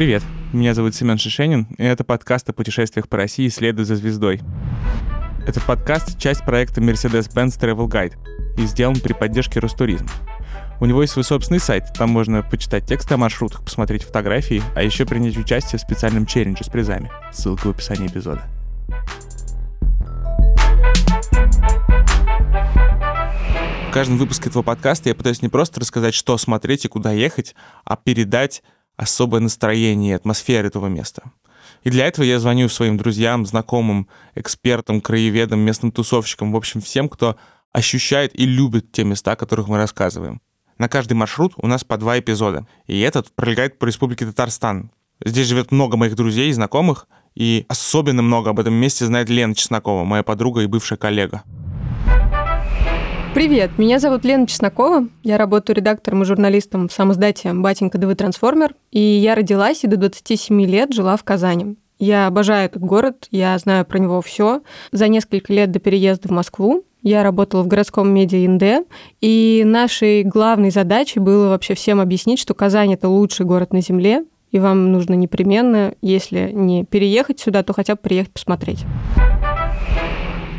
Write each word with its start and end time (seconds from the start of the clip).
Привет, 0.00 0.22
меня 0.54 0.72
зовут 0.72 0.94
Семен 0.94 1.18
Шишенин, 1.18 1.66
и 1.76 1.84
это 1.84 2.04
подкаст 2.04 2.48
о 2.48 2.54
путешествиях 2.54 3.06
по 3.06 3.18
России 3.18 3.48
«Следуй 3.48 3.84
за 3.84 3.96
звездой». 3.96 4.40
Этот 5.46 5.62
подкаст— 5.64 6.18
часть 6.18 6.42
проекта 6.42 6.80
Mercedes-Benz 6.80 7.60
Travel 7.60 7.86
Guide 7.86 8.14
и 8.56 8.64
сделан 8.64 8.98
при 8.98 9.12
поддержке 9.12 9.60
Ростуризм. 9.60 10.06
У 10.80 10.86
него 10.86 11.02
есть 11.02 11.12
свой 11.12 11.24
собственный 11.24 11.60
сайт, 11.60 11.92
там 11.92 12.08
можно 12.08 12.42
почитать 12.42 12.86
тексты 12.86 13.12
о 13.12 13.16
маршрутах, 13.18 13.62
посмотреть 13.62 14.04
фотографии, 14.04 14.62
а 14.74 14.82
еще 14.82 15.04
принять 15.04 15.36
участие 15.36 15.78
в 15.78 15.82
специальном 15.82 16.24
челлендже 16.24 16.64
с 16.64 16.68
призами. 16.68 17.10
Ссылка 17.30 17.66
в 17.66 17.70
описании 17.72 18.06
эпизода. 18.06 18.40
В 23.90 23.92
каждом 23.92 24.16
выпуске 24.16 24.48
этого 24.48 24.62
подкаста 24.62 25.10
я 25.10 25.14
пытаюсь 25.14 25.42
не 25.42 25.50
просто 25.50 25.78
рассказать, 25.78 26.14
что 26.14 26.38
смотреть 26.38 26.86
и 26.86 26.88
куда 26.88 27.12
ехать, 27.12 27.54
а 27.84 27.96
передать 27.96 28.62
особое 29.00 29.40
настроение 29.40 30.12
и 30.12 30.16
атмосферу 30.16 30.68
этого 30.68 30.86
места. 30.86 31.22
И 31.82 31.90
для 31.90 32.06
этого 32.06 32.24
я 32.24 32.38
звоню 32.38 32.68
своим 32.68 32.98
друзьям, 32.98 33.46
знакомым, 33.46 34.08
экспертам, 34.34 35.00
краеведам, 35.00 35.60
местным 35.60 35.90
тусовщикам, 35.90 36.52
в 36.52 36.56
общем, 36.56 36.82
всем, 36.82 37.08
кто 37.08 37.36
ощущает 37.72 38.38
и 38.38 38.44
любит 38.44 38.92
те 38.92 39.04
места, 39.04 39.32
о 39.32 39.36
которых 39.36 39.68
мы 39.68 39.78
рассказываем. 39.78 40.42
На 40.76 40.88
каждый 40.88 41.14
маршрут 41.14 41.54
у 41.56 41.66
нас 41.66 41.84
по 41.84 41.96
два 41.96 42.18
эпизода, 42.18 42.66
и 42.86 43.00
этот 43.00 43.34
пролегает 43.34 43.78
по 43.78 43.86
республике 43.86 44.26
Татарстан. 44.26 44.90
Здесь 45.24 45.46
живет 45.46 45.70
много 45.70 45.96
моих 45.96 46.14
друзей 46.14 46.50
и 46.50 46.52
знакомых, 46.52 47.06
и 47.34 47.64
особенно 47.68 48.22
много 48.22 48.50
об 48.50 48.60
этом 48.60 48.74
месте 48.74 49.06
знает 49.06 49.30
Лена 49.30 49.54
Чеснокова, 49.54 50.04
моя 50.04 50.22
подруга 50.22 50.60
и 50.62 50.66
бывшая 50.66 50.96
коллега. 50.96 51.42
Привет, 53.32 53.78
меня 53.78 54.00
зовут 54.00 54.24
Лена 54.24 54.44
Чеснокова. 54.48 55.06
Я 55.22 55.38
работаю 55.38 55.76
редактором 55.76 56.22
и 56.22 56.24
журналистом 56.24 56.88
в 56.88 56.92
самоиздате 56.92 57.52
«Батенька 57.52 57.96
ДВ 57.96 58.16
Трансформер». 58.16 58.74
И 58.90 59.00
я 59.00 59.36
родилась 59.36 59.84
и 59.84 59.86
до 59.86 59.96
27 59.96 60.60
лет 60.62 60.92
жила 60.92 61.16
в 61.16 61.22
Казани. 61.22 61.76
Я 62.00 62.26
обожаю 62.26 62.66
этот 62.66 62.82
город, 62.82 63.28
я 63.30 63.56
знаю 63.58 63.84
про 63.84 63.98
него 63.98 64.20
все. 64.20 64.62
За 64.90 65.06
несколько 65.06 65.52
лет 65.52 65.70
до 65.70 65.78
переезда 65.78 66.26
в 66.26 66.32
Москву 66.32 66.82
я 67.02 67.22
работала 67.22 67.62
в 67.62 67.68
городском 67.68 68.12
медиа 68.12 68.44
ИНД, 68.46 68.88
и 69.20 69.62
нашей 69.64 70.24
главной 70.24 70.70
задачей 70.70 71.20
было 71.20 71.50
вообще 71.50 71.74
всем 71.74 72.00
объяснить, 72.00 72.40
что 72.40 72.54
Казань— 72.54 72.92
это 72.94 73.08
лучший 73.08 73.46
город 73.46 73.72
на 73.72 73.80
Земле, 73.80 74.24
и 74.50 74.58
вам 74.58 74.90
нужно 74.90 75.14
непременно, 75.14 75.94
если 76.02 76.50
не 76.52 76.84
переехать 76.84 77.38
сюда, 77.38 77.62
то 77.62 77.74
хотя 77.74 77.94
бы 77.94 78.00
приехать 78.02 78.32
посмотреть. 78.32 78.84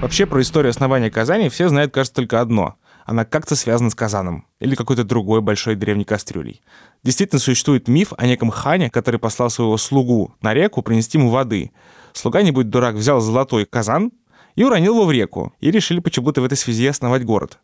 Вообще 0.01 0.25
про 0.25 0.41
историю 0.41 0.71
основания 0.71 1.11
Казани 1.11 1.47
все 1.49 1.69
знают, 1.69 1.93
кажется, 1.93 2.15
только 2.15 2.41
одно. 2.41 2.73
Она 3.05 3.23
как-то 3.23 3.55
связана 3.55 3.91
с 3.91 3.95
Казаном 3.95 4.47
или 4.59 4.73
какой-то 4.73 5.03
другой 5.03 5.41
большой 5.41 5.75
древней 5.75 6.05
кастрюлей. 6.05 6.63
Действительно 7.03 7.39
существует 7.39 7.87
миф 7.87 8.11
о 8.17 8.25
неком 8.25 8.49
хане, 8.49 8.89
который 8.89 9.19
послал 9.19 9.51
своего 9.51 9.77
слугу 9.77 10.33
на 10.41 10.55
реку 10.55 10.81
принести 10.81 11.19
ему 11.19 11.29
воды. 11.29 11.71
Слуга, 12.13 12.41
не 12.41 12.49
будь 12.49 12.69
дурак, 12.69 12.95
взял 12.95 13.21
золотой 13.21 13.67
казан 13.67 14.11
и 14.55 14.63
уронил 14.63 14.95
его 14.95 15.05
в 15.05 15.11
реку, 15.11 15.53
и 15.59 15.69
решили 15.69 15.99
почему-то 15.99 16.41
в 16.41 16.45
этой 16.45 16.57
связи 16.57 16.87
основать 16.87 17.23
город. 17.23 17.59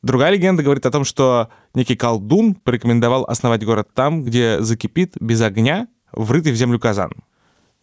Другая 0.00 0.32
легенда 0.32 0.62
говорит 0.62 0.86
о 0.86 0.90
том, 0.90 1.04
что 1.04 1.50
некий 1.74 1.96
колдун 1.96 2.54
порекомендовал 2.54 3.24
основать 3.24 3.62
город 3.62 3.90
там, 3.92 4.24
где 4.24 4.58
закипит 4.62 5.16
без 5.20 5.42
огня 5.42 5.88
врытый 6.12 6.52
в 6.52 6.56
землю 6.56 6.80
казан. 6.80 7.12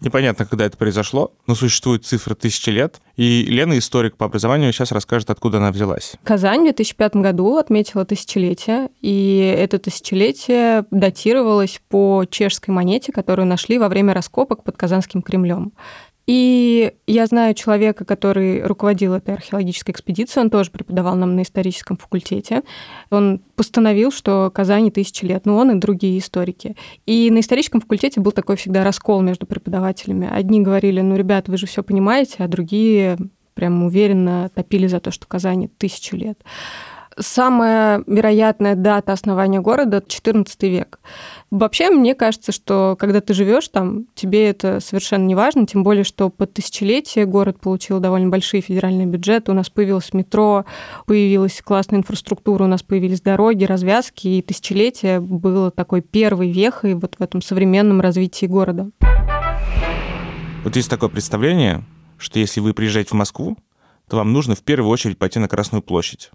Непонятно, 0.01 0.45
когда 0.45 0.65
это 0.65 0.77
произошло, 0.77 1.33
но 1.45 1.53
существует 1.53 2.05
цифра 2.05 2.33
тысячи 2.33 2.71
лет. 2.71 2.99
И 3.17 3.43
Лена, 3.43 3.77
историк 3.77 4.17
по 4.17 4.25
образованию, 4.25 4.73
сейчас 4.73 4.91
расскажет, 4.91 5.29
откуда 5.29 5.59
она 5.59 5.71
взялась. 5.71 6.13
Казань 6.23 6.61
в 6.61 6.63
2005 6.63 7.17
году 7.17 7.57
отметила 7.57 8.03
тысячелетие, 8.03 8.89
и 9.01 9.55
это 9.57 9.77
тысячелетие 9.77 10.85
датировалось 10.89 11.79
по 11.87 12.25
чешской 12.29 12.73
монете, 12.73 13.11
которую 13.11 13.45
нашли 13.45 13.77
во 13.77 13.89
время 13.89 14.15
раскопок 14.15 14.63
под 14.63 14.75
Казанским 14.75 15.21
Кремлем. 15.21 15.71
И 16.27 16.93
я 17.07 17.25
знаю 17.25 17.53
человека, 17.55 18.05
который 18.05 18.63
руководил 18.63 19.13
этой 19.13 19.33
археологической 19.33 19.93
экспедицией, 19.93 20.43
он 20.43 20.49
тоже 20.49 20.71
преподавал 20.71 21.15
нам 21.15 21.35
на 21.35 21.41
историческом 21.41 21.97
факультете. 21.97 22.61
Он 23.09 23.41
постановил, 23.55 24.11
что 24.11 24.51
Казани 24.53 24.91
тысячи 24.91 25.25
лет, 25.25 25.45
но 25.45 25.57
он 25.57 25.71
и 25.71 25.79
другие 25.79 26.19
историки. 26.19 26.75
И 27.05 27.29
на 27.31 27.39
историческом 27.39 27.81
факультете 27.81 28.21
был 28.21 28.31
такой 28.31 28.55
всегда 28.55 28.83
раскол 28.83 29.21
между 29.21 29.45
преподавателями. 29.45 30.29
Одни 30.31 30.61
говорили, 30.61 31.01
ну, 31.01 31.15
ребята, 31.15 31.51
вы 31.51 31.57
же 31.57 31.65
все 31.65 31.83
понимаете, 31.83 32.35
а 32.39 32.47
другие 32.47 33.17
прям 33.53 33.83
уверенно 33.83 34.49
топили 34.53 34.87
за 34.87 34.99
то, 34.99 35.11
что 35.11 35.27
Казани 35.27 35.67
тысячу 35.67 36.15
лет. 36.15 36.39
Самая 37.19 38.03
вероятная 38.07 38.75
дата 38.75 39.11
основания 39.11 39.59
города— 39.59 39.97
XIV 40.07 40.45
век. 40.69 40.99
Вообще, 41.51 41.89
мне 41.89 42.15
кажется, 42.15 42.53
что 42.53 42.95
когда 42.97 43.19
ты 43.19 43.33
живешь 43.33 43.67
там, 43.67 44.05
тебе 44.15 44.49
это 44.49 44.79
совершенно 44.79 45.25
не 45.25 45.35
важно, 45.35 45.67
тем 45.67 45.83
более, 45.83 46.05
что 46.05 46.29
под 46.29 46.53
тысячелетие 46.53 47.25
город 47.25 47.59
получил 47.59 47.99
довольно 47.99 48.29
большие 48.29 48.61
федеральные 48.61 49.05
бюджеты, 49.05 49.51
у 49.51 49.53
нас 49.53 49.69
появилось 49.69 50.13
метро, 50.13 50.63
появилась 51.05 51.61
классная 51.61 51.99
инфраструктура, 51.99 52.63
у 52.63 52.67
нас 52.67 52.83
появились 52.83 53.19
дороги, 53.19 53.65
развязки, 53.65 54.29
и 54.29 54.41
тысячелетие 54.41 55.19
было 55.19 55.71
такой 55.71 55.99
первой 55.99 56.49
вехой 56.49 56.93
вот 56.93 57.15
в 57.19 57.21
этом 57.21 57.41
современном 57.41 57.99
развитии 57.99 58.45
города. 58.45 58.89
Вот 60.63 60.73
есть 60.77 60.89
такое 60.89 61.09
представление, 61.09 61.83
что 62.17 62.39
если 62.39 62.61
вы 62.61 62.73
приезжаете 62.73 63.09
в 63.09 63.15
Москву, 63.15 63.57
то 64.07 64.15
вам 64.15 64.31
нужно 64.31 64.55
в 64.55 64.61
первую 64.61 64.89
очередь 64.89 65.17
пойти 65.17 65.37
на 65.39 65.49
Красную 65.49 65.81
площадь. 65.81 66.31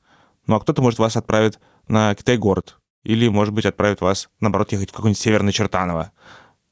Ну 0.47 0.56
а 0.56 0.60
кто-то, 0.60 0.82
может, 0.82 0.99
вас 0.99 1.16
отправить 1.16 1.59
на 1.88 2.15
Китай-город, 2.15 2.76
или, 3.06 3.28
может 3.28 3.55
быть, 3.55 3.67
отправит 3.67 4.00
вас, 4.00 4.28
наоборот, 4.41 4.72
ехать 4.72 4.91
в 4.91 4.93
какой-нибудь 4.93 5.21
Северный 5.21 5.53
Чертаново. 5.53 6.11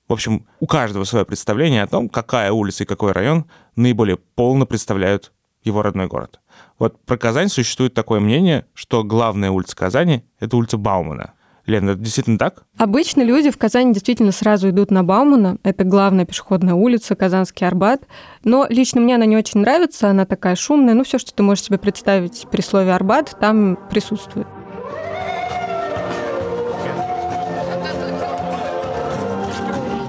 В 0.08 0.12
общем, 0.12 0.46
у 0.58 0.66
каждого 0.66 1.04
свое 1.04 1.24
представление 1.24 1.82
о 1.82 1.86
том, 1.86 2.08
какая 2.08 2.50
улица 2.50 2.82
и 2.82 2.86
какой 2.86 3.12
район 3.12 3.46
наиболее 3.76 4.16
полно 4.16 4.66
представляют 4.66 5.32
его 5.62 5.80
родной 5.80 6.08
город. 6.08 6.40
Вот 6.78 7.00
про 7.06 7.16
Казань 7.16 7.48
существует 7.48 7.94
такое 7.94 8.20
мнение, 8.20 8.66
что 8.74 9.04
главная 9.04 9.50
улица 9.50 9.76
Казани— 9.76 10.24
это 10.40 10.56
улица 10.56 10.76
Баумана. 10.76 11.34
Лена, 11.66 11.90
это 11.90 12.00
действительно 12.00 12.36
так? 12.36 12.64
Обычно 12.76 13.22
люди 13.22 13.50
в 13.50 13.56
Казани 13.56 13.94
действительно 13.94 14.32
сразу 14.32 14.68
идут 14.68 14.90
на 14.90 15.02
Баумана. 15.02 15.56
Это 15.62 15.84
главная 15.84 16.26
пешеходная 16.26 16.74
улица, 16.74 17.14
Казанский 17.14 17.66
Арбат. 17.66 18.02
Но 18.42 18.66
лично 18.68 19.00
мне 19.00 19.14
она 19.14 19.24
не 19.24 19.36
очень 19.36 19.60
нравится, 19.60 20.10
она 20.10 20.26
такая 20.26 20.56
шумная. 20.56 20.92
Ну, 20.92 21.04
все, 21.04 21.18
что 21.18 21.32
ты 21.32 21.42
можешь 21.42 21.64
себе 21.64 21.78
представить 21.78 22.46
при 22.50 22.60
слове 22.60 22.92
Арбат, 22.92 23.36
там 23.40 23.78
присутствует. 23.88 24.46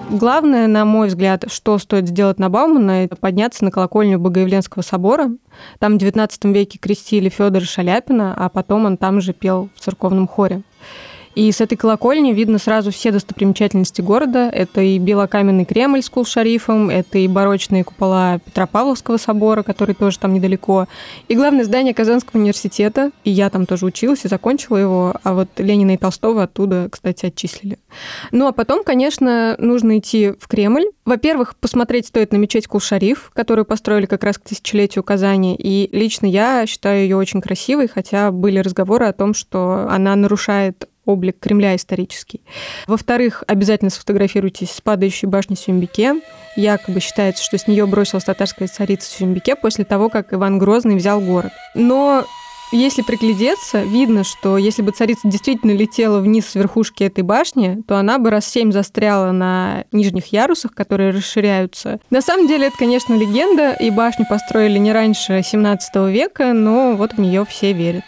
Главное, 0.09 0.67
на 0.67 0.85
мой 0.85 1.07
взгляд, 1.07 1.45
что 1.47 1.77
стоит 1.79 2.07
сделать 2.07 2.37
на 2.37 2.49
Баумана, 2.49 3.03
это 3.03 3.15
подняться 3.15 3.65
на 3.65 3.71
колокольню 3.71 4.19
Богоявленского 4.19 4.83
собора. 4.83 5.31
Там 5.79 5.97
в 5.97 6.01
XIX 6.01 6.29
веке 6.53 6.77
крестили 6.77 7.29
Федора 7.29 7.63
Шаляпина, 7.63 8.35
а 8.37 8.49
потом 8.49 8.85
он 8.85 8.97
там 8.97 9.19
же 9.19 9.33
пел 9.33 9.69
в 9.75 9.79
церковном 9.79 10.27
хоре. 10.27 10.61
И 11.35 11.51
с 11.51 11.59
этой 11.59 11.75
колокольни 11.75 12.31
видно 12.31 12.57
сразу 12.57 12.91
все 12.91 13.11
достопримечательности 13.11 14.01
города. 14.01 14.49
Это 14.51 14.81
и 14.81 14.97
белокаменный 14.97 15.65
Кремль 15.65 16.01
с 16.01 16.09
Кул-Шарифом, 16.09 16.89
это 16.89 17.17
и 17.17 17.27
барочные 17.27 17.83
купола 17.83 18.39
Петропавловского 18.39 19.17
собора, 19.17 19.61
который 19.61 19.95
тоже 19.95 20.17
там 20.17 20.33
недалеко, 20.33 20.87
и 21.27 21.35
главное 21.35 21.65
здание 21.65 21.93
Казанского 21.93 22.39
университета. 22.39 23.11
И 23.25 23.31
я 23.31 23.49
там 23.49 23.65
тоже 23.65 23.85
училась 23.85 24.23
и 24.23 24.29
закончила 24.29 24.77
его, 24.77 25.13
а 25.23 25.33
вот 25.33 25.49
Ленина 25.57 25.95
и 25.95 25.97
Толстого 25.97 26.43
оттуда, 26.43 26.87
кстати, 26.89 27.25
отчислили. 27.25 27.79
Ну 28.31 28.47
а 28.47 28.53
потом, 28.53 28.83
конечно, 28.83 29.55
нужно 29.59 29.99
идти 29.99 30.33
в 30.39 30.47
Кремль. 30.47 30.85
Во-первых, 31.03 31.55
посмотреть 31.57 32.07
стоит 32.07 32.31
на 32.31 32.37
мечеть 32.37 32.67
Кул-Шариф, 32.67 33.31
которую 33.33 33.65
построили 33.65 34.05
как 34.05 34.23
раз 34.23 34.37
к 34.37 34.41
тысячелетию 34.41 35.03
Казани. 35.03 35.55
И 35.59 35.89
лично 35.91 36.25
я 36.25 36.65
считаю 36.65 37.03
ее 37.03 37.17
очень 37.17 37.41
красивой, 37.41 37.89
хотя 37.89 38.31
были 38.31 38.59
разговоры 38.59 39.05
о 39.05 39.13
том, 39.13 39.33
что 39.33 39.87
она 39.89 40.15
нарушает 40.15 40.87
облик 41.05 41.39
Кремля 41.39 41.75
исторический. 41.75 42.41
Во-вторых, 42.87 43.43
обязательно 43.47 43.89
сфотографируйтесь 43.89 44.71
с 44.71 44.81
падающей 44.81 45.27
башней 45.27 45.57
Сюмбике. 45.57 46.21
Якобы 46.55 46.99
считается, 46.99 47.43
что 47.43 47.57
с 47.57 47.67
нее 47.67 47.85
бросилась 47.85 48.23
татарская 48.23 48.67
царица 48.67 49.09
Сюмбике 49.09 49.55
после 49.55 49.85
того, 49.85 50.09
как 50.09 50.33
Иван 50.33 50.57
Грозный 50.57 50.95
взял 50.95 51.19
город. 51.19 51.51
Но 51.73 52.25
если 52.71 53.03
приглядеться, 53.03 53.83
видно, 53.83 54.23
что 54.23 54.57
если 54.57 54.81
бы 54.81 54.91
царица 54.91 55.27
действительно 55.27 55.71
летела 55.71 56.19
вниз 56.19 56.47
с 56.47 56.55
верхушки 56.55 57.03
этой 57.03 57.23
башни, 57.23 57.81
то 57.87 57.97
она 57.97 58.17
бы 58.17 58.29
раз 58.29 58.45
семь 58.45 58.71
застряла 58.71 59.31
на 59.31 59.85
нижних 59.91 60.27
ярусах, 60.27 60.73
которые 60.73 61.11
расширяются. 61.11 61.99
На 62.09 62.21
самом 62.21 62.47
деле 62.47 62.67
это, 62.67 62.77
конечно, 62.77 63.13
легенда, 63.13 63.73
и 63.73 63.89
башню 63.91 64.25
построили 64.27 64.77
не 64.79 64.91
раньше 64.91 65.41
17 65.43 65.95
века, 66.09 66.53
но 66.53 66.95
вот 66.95 67.13
в 67.13 67.19
нее 67.19 67.45
все 67.45 67.71
верят. 67.71 68.03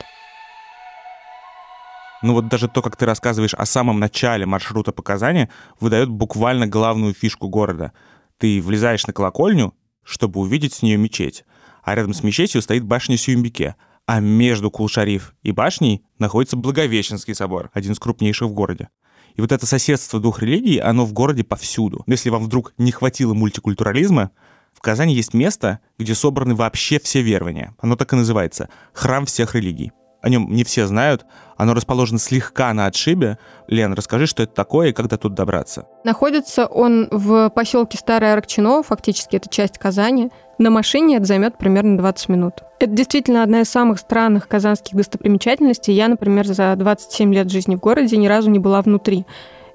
Ну 2.27 2.33
вот 2.33 2.49
даже 2.49 2.67
то, 2.67 2.81
как 2.81 2.97
ты 2.97 3.05
рассказываешь 3.05 3.53
о 3.53 3.65
самом 3.65 4.01
начале 4.01 4.45
маршрута 4.45 4.91
по 4.91 5.01
Казани, 5.01 5.47
выдает 5.79 6.09
буквально 6.09 6.67
главную 6.67 7.13
фишку 7.13 7.47
города. 7.47 7.93
Ты 8.37 8.61
влезаешь 8.61 9.07
на 9.07 9.13
колокольню, 9.13 9.73
чтобы 10.03 10.41
увидеть 10.41 10.73
с 10.73 10.81
нее 10.81 10.97
мечеть, 10.97 11.45
а 11.83 11.95
рядом 11.95 12.13
с 12.13 12.23
мечетью 12.23 12.61
стоит 12.61 12.83
башня 12.83 13.15
Сюмбике, 13.15 13.77
а 14.05 14.19
между 14.19 14.69
Кулшариф 14.69 15.35
и 15.41 15.53
башней 15.53 16.03
находится 16.19 16.57
Благовещенский 16.57 17.33
собор, 17.33 17.69
один 17.73 17.93
из 17.93 17.99
крупнейших 17.99 18.49
в 18.49 18.53
городе. 18.53 18.89
И 19.37 19.39
вот 19.39 19.53
это 19.53 19.65
соседство 19.65 20.19
двух 20.19 20.41
религий, 20.41 20.79
оно 20.79 21.05
в 21.05 21.13
городе 21.13 21.45
повсюду. 21.45 22.03
Если 22.07 22.29
вам 22.29 22.43
вдруг 22.43 22.73
не 22.77 22.91
хватило 22.91 23.33
мультикультурализма, 23.35 24.31
в 24.73 24.81
Казани 24.81 25.15
есть 25.15 25.33
место, 25.33 25.79
где 25.97 26.13
собраны 26.13 26.55
вообще 26.55 26.99
все 26.99 27.21
верования. 27.21 27.73
Оно 27.79 27.95
так 27.95 28.11
и 28.11 28.17
называется— 28.17 28.67
«Храм 28.91 29.25
всех 29.25 29.55
религий». 29.55 29.93
О 30.27 30.29
нем 30.29 30.49
не 30.49 30.65
все 30.65 30.87
знают. 30.87 31.25
Оно 31.55 31.73
расположено 31.73 32.19
слегка 32.19 32.73
на 32.73 32.87
отшибе. 32.87 33.37
Лен, 33.69 33.93
расскажи, 33.93 34.27
что 34.27 34.43
это 34.43 34.53
такое 34.53 34.89
и 34.89 34.91
как 34.91 35.07
до 35.07 35.17
тут 35.17 35.33
добраться. 35.35 35.85
Находится 36.03 36.65
он 36.65 37.07
в 37.11 37.49
поселке 37.51 37.97
Старая 37.97 38.33
Аркчино, 38.33 38.83
фактически 38.83 39.37
это 39.37 39.47
часть 39.47 39.77
Казани. 39.77 40.29
На 40.57 40.69
машине 40.69 41.15
это 41.15 41.25
займет 41.25 41.57
примерно 41.57 41.97
20 41.97 42.27
минут. 42.27 42.55
Это 42.79 42.91
действительно 42.91 43.41
одна 43.41 43.61
из 43.61 43.69
самых 43.69 43.99
странных 43.99 44.49
казанских 44.49 44.97
достопримечательностей. 44.97 45.93
Я, 45.93 46.09
например, 46.09 46.45
за 46.45 46.75
27 46.75 47.33
лет 47.33 47.49
жизни 47.49 47.77
в 47.77 47.79
городе 47.79 48.17
ни 48.17 48.27
разу 48.27 48.49
не 48.49 48.59
была 48.59 48.81
внутри. 48.81 49.25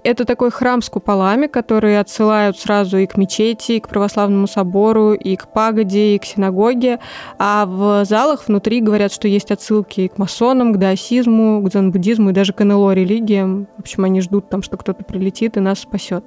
Это 0.04 0.24
такой 0.24 0.50
храм 0.50 0.82
с 0.82 0.88
куполами, 0.88 1.46
которые 1.46 2.00
отсылают 2.00 2.58
сразу 2.58 2.98
и 2.98 3.06
к 3.06 3.16
мечети, 3.16 3.72
и 3.72 3.80
к 3.80 3.88
православному 3.88 4.48
собору, 4.48 5.12
и 5.12 5.36
к 5.36 5.46
пагоде, 5.46 6.16
и 6.16 6.18
к 6.18 6.24
синагоге. 6.24 6.98
А 7.38 7.66
в 7.66 8.04
залах 8.04 8.48
внутри 8.48 8.80
говорят, 8.80 9.12
что 9.12 9.28
есть 9.28 9.52
отсылки 9.52 10.08
к 10.08 10.18
масонам, 10.18 10.72
к 10.72 10.78
даосизму, 10.78 11.62
к 11.62 11.68
дзен-буддизму 11.68 12.30
и 12.30 12.32
даже 12.32 12.52
к 12.52 12.64
НЛО 12.64 12.94
религиям. 12.94 13.68
В 13.76 13.80
общем, 13.80 14.02
они 14.02 14.20
ждут 14.20 14.48
там, 14.48 14.62
что 14.62 14.76
кто-то 14.76 15.04
прилетит 15.04 15.56
и 15.56 15.60
нас 15.60 15.78
спасет. 15.80 16.24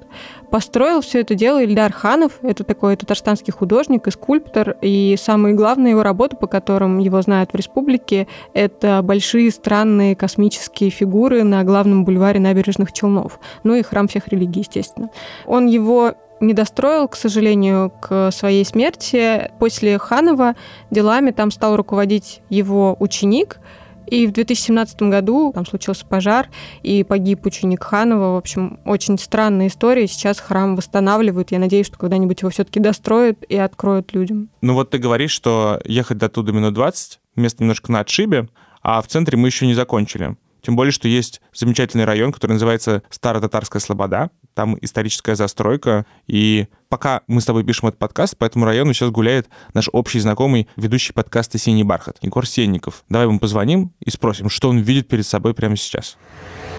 Построил 0.50 1.02
все 1.02 1.20
это 1.20 1.34
дело 1.34 1.62
Ильдар 1.62 1.92
Ханов. 1.92 2.38
Это 2.40 2.64
такой 2.64 2.96
татарстанский 2.96 3.52
художник 3.52 4.06
и 4.06 4.10
скульптор. 4.10 4.76
И 4.80 5.16
самые 5.20 5.54
главные 5.54 5.90
его 5.90 6.02
работы, 6.02 6.36
по 6.36 6.46
которым 6.46 6.98
его 6.98 7.20
знают 7.20 7.52
в 7.52 7.56
республике, 7.56 8.26
это 8.54 9.02
большие 9.02 9.50
странные 9.50 10.16
космические 10.16 10.88
фигуры 10.88 11.42
на 11.42 11.62
главном 11.62 12.06
бульваре 12.06 12.40
набережных 12.40 12.92
Челнов 12.92 13.38
ну 13.66 13.74
и 13.74 13.82
храм 13.82 14.08
всех 14.08 14.28
религий, 14.28 14.60
естественно. 14.60 15.10
Он 15.46 15.66
его 15.66 16.14
не 16.40 16.54
достроил, 16.54 17.08
к 17.08 17.16
сожалению, 17.16 17.90
к 17.90 18.30
своей 18.30 18.64
смерти. 18.64 19.50
После 19.58 19.98
Ханова 19.98 20.54
делами 20.90 21.30
там 21.30 21.50
стал 21.50 21.76
руководить 21.76 22.42
его 22.48 22.96
ученик, 23.00 23.58
и 24.06 24.26
в 24.26 24.32
2017 24.32 25.02
году 25.02 25.52
там 25.52 25.66
случился 25.66 26.06
пожар, 26.06 26.48
и 26.82 27.02
погиб 27.02 27.44
ученик 27.44 27.82
Ханова. 27.82 28.34
В 28.34 28.36
общем, 28.36 28.78
очень 28.84 29.18
странная 29.18 29.66
история. 29.66 30.06
Сейчас 30.06 30.38
храм 30.38 30.76
восстанавливают. 30.76 31.50
Я 31.50 31.58
надеюсь, 31.58 31.86
что 31.86 31.98
когда-нибудь 31.98 32.42
его 32.42 32.50
все-таки 32.50 32.78
достроят 32.78 33.42
и 33.48 33.56
откроют 33.56 34.14
людям. 34.14 34.48
Ну 34.60 34.74
вот 34.74 34.90
ты 34.90 34.98
говоришь, 34.98 35.32
что 35.32 35.80
ехать 35.84 36.18
до 36.18 36.28
туда 36.28 36.52
минут 36.52 36.74
20, 36.74 37.18
место 37.34 37.62
немножко 37.64 37.90
на 37.90 38.00
отшибе, 38.00 38.48
а 38.82 39.02
в 39.02 39.08
центре 39.08 39.36
мы 39.36 39.48
еще 39.48 39.66
не 39.66 39.74
закончили. 39.74 40.36
Тем 40.66 40.74
более, 40.74 40.90
что 40.90 41.06
есть 41.06 41.40
замечательный 41.54 42.04
район, 42.04 42.32
который 42.32 42.54
называется 42.54 43.04
Старо-Татарская 43.08 43.78
Слобода. 43.78 44.30
Там 44.52 44.76
историческая 44.80 45.36
застройка. 45.36 46.06
И 46.26 46.66
пока 46.88 47.20
мы 47.28 47.40
с 47.40 47.44
тобой 47.44 47.62
пишем 47.62 47.86
этот 47.86 48.00
подкаст, 48.00 48.36
по 48.36 48.44
этому 48.44 48.64
району 48.64 48.92
сейчас 48.92 49.10
гуляет 49.10 49.48
наш 49.74 49.88
общий 49.92 50.18
знакомый 50.18 50.66
ведущий 50.74 51.12
подкаста 51.12 51.56
«Синий 51.56 51.84
бархат» 51.84 52.18
Егор 52.20 52.44
Сенников. 52.44 53.04
Давай 53.08 53.28
ему 53.28 53.38
позвоним 53.38 53.92
и 54.00 54.10
спросим, 54.10 54.50
что 54.50 54.68
он 54.68 54.78
видит 54.78 55.06
перед 55.06 55.24
собой 55.24 55.54
прямо 55.54 55.76
сейчас. 55.76 56.16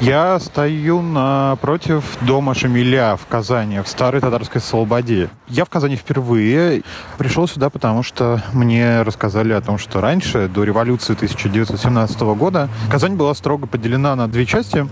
Я 0.01 0.39
стою 0.39 1.01
напротив 1.01 2.03
дома 2.21 2.53
Шамиля 2.53 3.15
в 3.15 3.25
Казани, 3.25 3.79
в 3.79 3.87
старой 3.87 4.21
татарской 4.21 4.61
Слободе. 4.61 5.29
Я 5.47 5.65
в 5.65 5.69
Казани 5.69 5.95
впервые. 5.95 6.83
Пришел 7.17 7.47
сюда, 7.47 7.71
потому 7.71 8.03
что 8.03 8.43
мне 8.53 9.01
рассказали 9.01 9.53
о 9.53 9.61
том, 9.61 9.79
что 9.79 9.99
раньше, 9.99 10.47
до 10.49 10.63
революции 10.63 11.13
1917 11.13 12.21
года, 12.37 12.69
Казань 12.91 13.15
была 13.15 13.33
строго 13.33 13.65
поделена 13.65 14.15
на 14.15 14.27
две 14.27 14.45
части. 14.45 14.87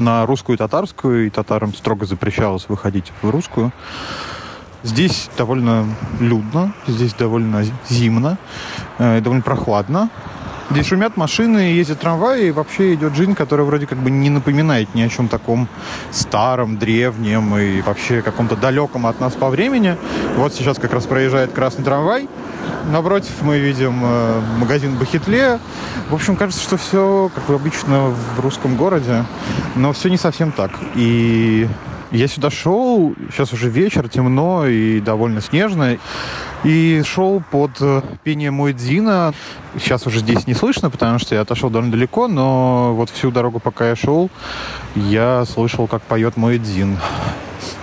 На 0.00 0.26
русскую 0.26 0.56
и 0.56 0.58
татарскую, 0.58 1.26
и 1.26 1.30
татарам 1.30 1.72
строго 1.72 2.04
запрещалось 2.04 2.68
выходить 2.68 3.12
в 3.22 3.30
русскую. 3.30 3.70
Здесь 4.82 5.30
довольно 5.38 5.86
людно, 6.18 6.74
здесь 6.88 7.14
довольно 7.14 7.64
зимно, 7.88 8.38
э, 8.98 9.20
довольно 9.20 9.44
прохладно. 9.44 10.10
Здесь 10.72 10.86
шумят 10.86 11.18
машины, 11.18 11.58
ездят 11.58 12.00
трамваи, 12.00 12.46
и 12.46 12.50
вообще 12.50 12.94
идет 12.94 13.14
жизнь, 13.14 13.34
которая 13.34 13.66
вроде 13.66 13.86
как 13.86 13.98
бы 13.98 14.10
не 14.10 14.30
напоминает 14.30 14.94
ни 14.94 15.02
о 15.02 15.08
чем 15.10 15.28
таком 15.28 15.68
старом, 16.10 16.78
древнем 16.78 17.54
и 17.58 17.82
вообще 17.82 18.22
каком-то 18.22 18.56
далеком 18.56 19.06
от 19.06 19.20
нас 19.20 19.34
по 19.34 19.50
времени. 19.50 19.98
Вот 20.38 20.54
сейчас 20.54 20.78
как 20.78 20.94
раз 20.94 21.04
проезжает 21.04 21.52
красный 21.52 21.84
трамвай. 21.84 22.26
Напротив 22.90 23.32
мы 23.42 23.58
видим 23.58 24.00
э, 24.02 24.40
магазин 24.58 24.96
Бахетле. 24.96 25.58
В 26.08 26.14
общем, 26.14 26.36
кажется, 26.36 26.62
что 26.62 26.78
все 26.78 27.30
как 27.34 27.50
обычно 27.50 28.14
в 28.36 28.40
русском 28.40 28.76
городе, 28.76 29.26
но 29.76 29.92
все 29.92 30.08
не 30.08 30.16
совсем 30.16 30.52
так. 30.52 30.70
И 30.94 31.68
я 32.12 32.28
сюда 32.28 32.50
шел, 32.50 33.14
сейчас 33.30 33.52
уже 33.52 33.70
вечер, 33.70 34.08
темно 34.08 34.66
и 34.66 35.00
довольно 35.00 35.40
снежно, 35.40 35.96
и 36.62 37.02
шел 37.04 37.42
под 37.50 37.70
э, 37.80 38.02
пение 38.22 38.50
Муэдзина. 38.50 39.32
Сейчас 39.78 40.06
уже 40.06 40.20
здесь 40.20 40.46
не 40.46 40.54
слышно, 40.54 40.90
потому 40.90 41.18
что 41.18 41.34
я 41.34 41.40
отошел 41.40 41.70
довольно 41.70 41.90
далеко, 41.90 42.28
но 42.28 42.94
вот 42.94 43.08
всю 43.10 43.30
дорогу, 43.30 43.60
пока 43.60 43.88
я 43.88 43.96
шел, 43.96 44.30
я 44.94 45.44
слышал, 45.46 45.86
как 45.86 46.02
поет 46.02 46.36
Муэдзин. 46.36 46.98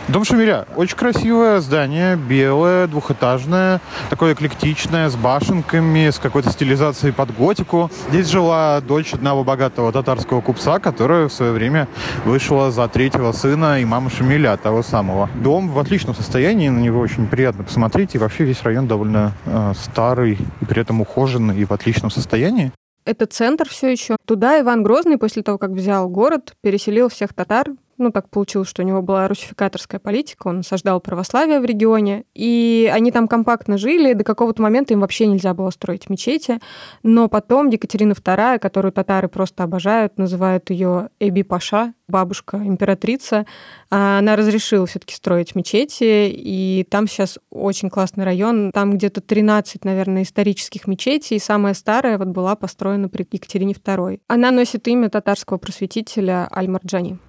Дом 0.09 0.23
Шамиля. 0.23 0.65
Очень 0.75 0.97
красивое 0.97 1.59
здание, 1.59 2.15
белое, 2.15 2.87
двухэтажное, 2.87 3.79
такое 4.09 4.33
эклектичное, 4.33 5.07
с 5.07 5.15
башенками, 5.15 6.09
с 6.09 6.17
какой-то 6.17 6.49
стилизацией 6.49 7.13
под 7.13 7.35
готику. 7.37 7.91
Здесь 8.09 8.27
жила 8.27 8.81
дочь 8.81 9.13
одного 9.13 9.43
богатого 9.43 9.91
татарского 9.91 10.41
купца, 10.41 10.79
которая 10.79 11.27
в 11.27 11.33
свое 11.33 11.51
время 11.51 11.87
вышла 12.25 12.71
за 12.71 12.87
третьего 12.87 13.31
сына 13.33 13.83
имама 13.83 14.09
Шамиля, 14.09 14.57
того 14.57 14.81
самого. 14.81 15.29
Дом 15.35 15.69
в 15.69 15.77
отличном 15.77 16.15
состоянии, 16.15 16.69
на 16.69 16.79
него 16.79 16.99
очень 16.99 17.27
приятно 17.27 17.63
посмотреть, 17.63 18.15
и 18.15 18.17
вообще 18.17 18.45
весь 18.45 18.63
район 18.63 18.87
довольно 18.87 19.33
э, 19.45 19.73
старый 19.79 20.39
и 20.59 20.65
при 20.65 20.81
этом 20.81 21.01
ухоженный 21.01 21.59
и 21.59 21.65
в 21.65 21.71
отличном 21.71 22.09
состоянии. 22.09 22.71
Это 23.05 23.27
центр 23.27 23.69
все 23.69 23.91
еще. 23.91 24.15
Туда 24.25 24.59
Иван 24.59 24.81
Грозный 24.81 25.19
после 25.19 25.43
того, 25.43 25.59
как 25.59 25.69
взял 25.69 26.09
город, 26.09 26.53
переселил 26.61 27.09
всех 27.09 27.33
татар, 27.35 27.67
ну, 27.99 28.11
так 28.11 28.29
получилось, 28.29 28.69
что 28.69 28.81
у 28.81 28.85
него 28.85 29.01
была 29.01 29.27
русификаторская 29.27 29.99
политика, 29.99 30.47
он 30.47 30.57
насаждал 30.57 30.99
православие 31.01 31.59
в 31.59 31.65
регионе, 31.65 32.23
и 32.33 32.89
они 32.91 33.11
там 33.11 33.27
компактно 33.27 33.77
жили, 33.77 34.13
до 34.13 34.23
какого-то 34.23 34.61
момента 34.61 34.93
им 34.93 35.01
вообще 35.01 35.27
нельзя 35.27 35.53
было 35.53 35.69
строить 35.69 36.09
мечети, 36.09 36.59
но 37.03 37.27
потом 37.27 37.69
Екатерина 37.69 38.13
II, 38.13 38.59
которую 38.59 38.91
татары 38.91 39.27
просто 39.27 39.63
обожают, 39.63 40.17
называют 40.17 40.69
ее 40.69 41.09
Эби 41.19 41.43
Паша, 41.43 41.93
бабушка, 42.07 42.57
императрица, 42.57 43.45
она 43.89 44.35
разрешила 44.35 44.85
все-таки 44.85 45.13
строить 45.13 45.55
мечети, 45.55 46.29
и 46.29 46.85
там 46.89 47.07
сейчас 47.07 47.37
очень 47.51 47.89
классный 47.89 48.25
район, 48.25 48.71
там 48.71 48.93
где-то 48.93 49.21
13, 49.21 49.85
наверное, 49.85 50.23
исторических 50.23 50.87
мечетей, 50.87 51.37
и 51.37 51.39
самая 51.39 51.73
старая 51.73 52.17
вот 52.17 52.29
была 52.29 52.55
построена 52.55 53.09
при 53.09 53.27
Екатерине 53.29 53.73
II. 53.73 54.21
Она 54.27 54.51
носит 54.51 54.87
имя 54.87 55.09
татарского 55.09 55.57
просветителя 55.57 56.49
Аль-Марджани. 56.51 57.19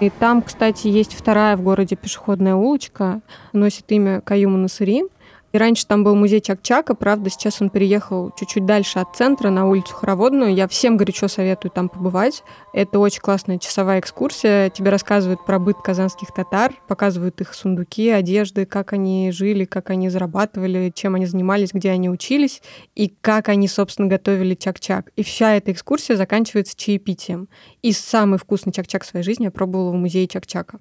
И 0.00 0.08
там, 0.08 0.40
кстати, 0.40 0.86
есть 0.86 1.14
вторая 1.14 1.58
в 1.58 1.62
городе 1.62 1.94
пешеходная 1.94 2.54
улочка, 2.54 3.20
носит 3.52 3.92
имя 3.92 4.22
Каюма 4.22 4.56
Насыри. 4.56 5.04
И 5.52 5.58
раньше 5.58 5.86
там 5.86 6.04
был 6.04 6.14
музей 6.14 6.40
Чак-Чака, 6.40 6.94
правда, 6.94 7.28
сейчас 7.28 7.60
он 7.60 7.70
переехал 7.70 8.30
чуть-чуть 8.38 8.64
дальше 8.64 9.00
от 9.00 9.16
центра, 9.16 9.50
на 9.50 9.66
улицу 9.66 9.94
Хороводную. 9.94 10.54
Я 10.54 10.68
всем 10.68 10.96
горячо 10.96 11.26
советую 11.26 11.72
там 11.72 11.88
побывать. 11.88 12.44
Это 12.72 13.00
очень 13.00 13.20
классная 13.20 13.58
часовая 13.58 13.98
экскурсия. 13.98 14.70
Тебе 14.70 14.90
рассказывают 14.90 15.44
про 15.44 15.58
быт 15.58 15.76
казанских 15.82 16.32
татар, 16.32 16.72
показывают 16.86 17.40
их 17.40 17.52
сундуки, 17.54 18.10
одежды, 18.10 18.64
как 18.64 18.92
они 18.92 19.32
жили, 19.32 19.64
как 19.64 19.90
они 19.90 20.08
зарабатывали, 20.08 20.92
чем 20.94 21.16
они 21.16 21.26
занимались, 21.26 21.72
где 21.72 21.90
они 21.90 22.08
учились, 22.08 22.62
и 22.94 23.12
как 23.20 23.48
они, 23.48 23.66
собственно, 23.66 24.08
готовили 24.08 24.54
Чак-Чак. 24.54 25.10
И 25.16 25.24
вся 25.24 25.56
эта 25.56 25.72
экскурсия 25.72 26.16
заканчивается 26.16 26.76
чаепитием. 26.76 27.48
И 27.82 27.92
самый 27.92 28.38
вкусный 28.38 28.72
Чак-Чак 28.72 29.02
в 29.02 29.06
своей 29.06 29.24
жизни 29.24 29.44
я 29.44 29.50
пробовала 29.50 29.90
в 29.90 29.94
музее 29.94 30.28
Чак-Чака. 30.28 30.78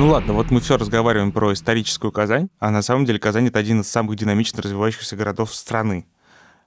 Ну 0.00 0.08
ладно, 0.08 0.32
вот 0.32 0.50
мы 0.50 0.60
все 0.60 0.78
разговариваем 0.78 1.30
про 1.30 1.52
историческую 1.52 2.10
Казань, 2.10 2.48
а 2.58 2.70
на 2.70 2.80
самом 2.80 3.04
деле 3.04 3.18
Казань— 3.18 3.46
это 3.48 3.58
один 3.58 3.82
из 3.82 3.88
самых 3.90 4.16
динамично 4.16 4.62
развивающихся 4.62 5.14
городов 5.14 5.54
страны. 5.54 6.06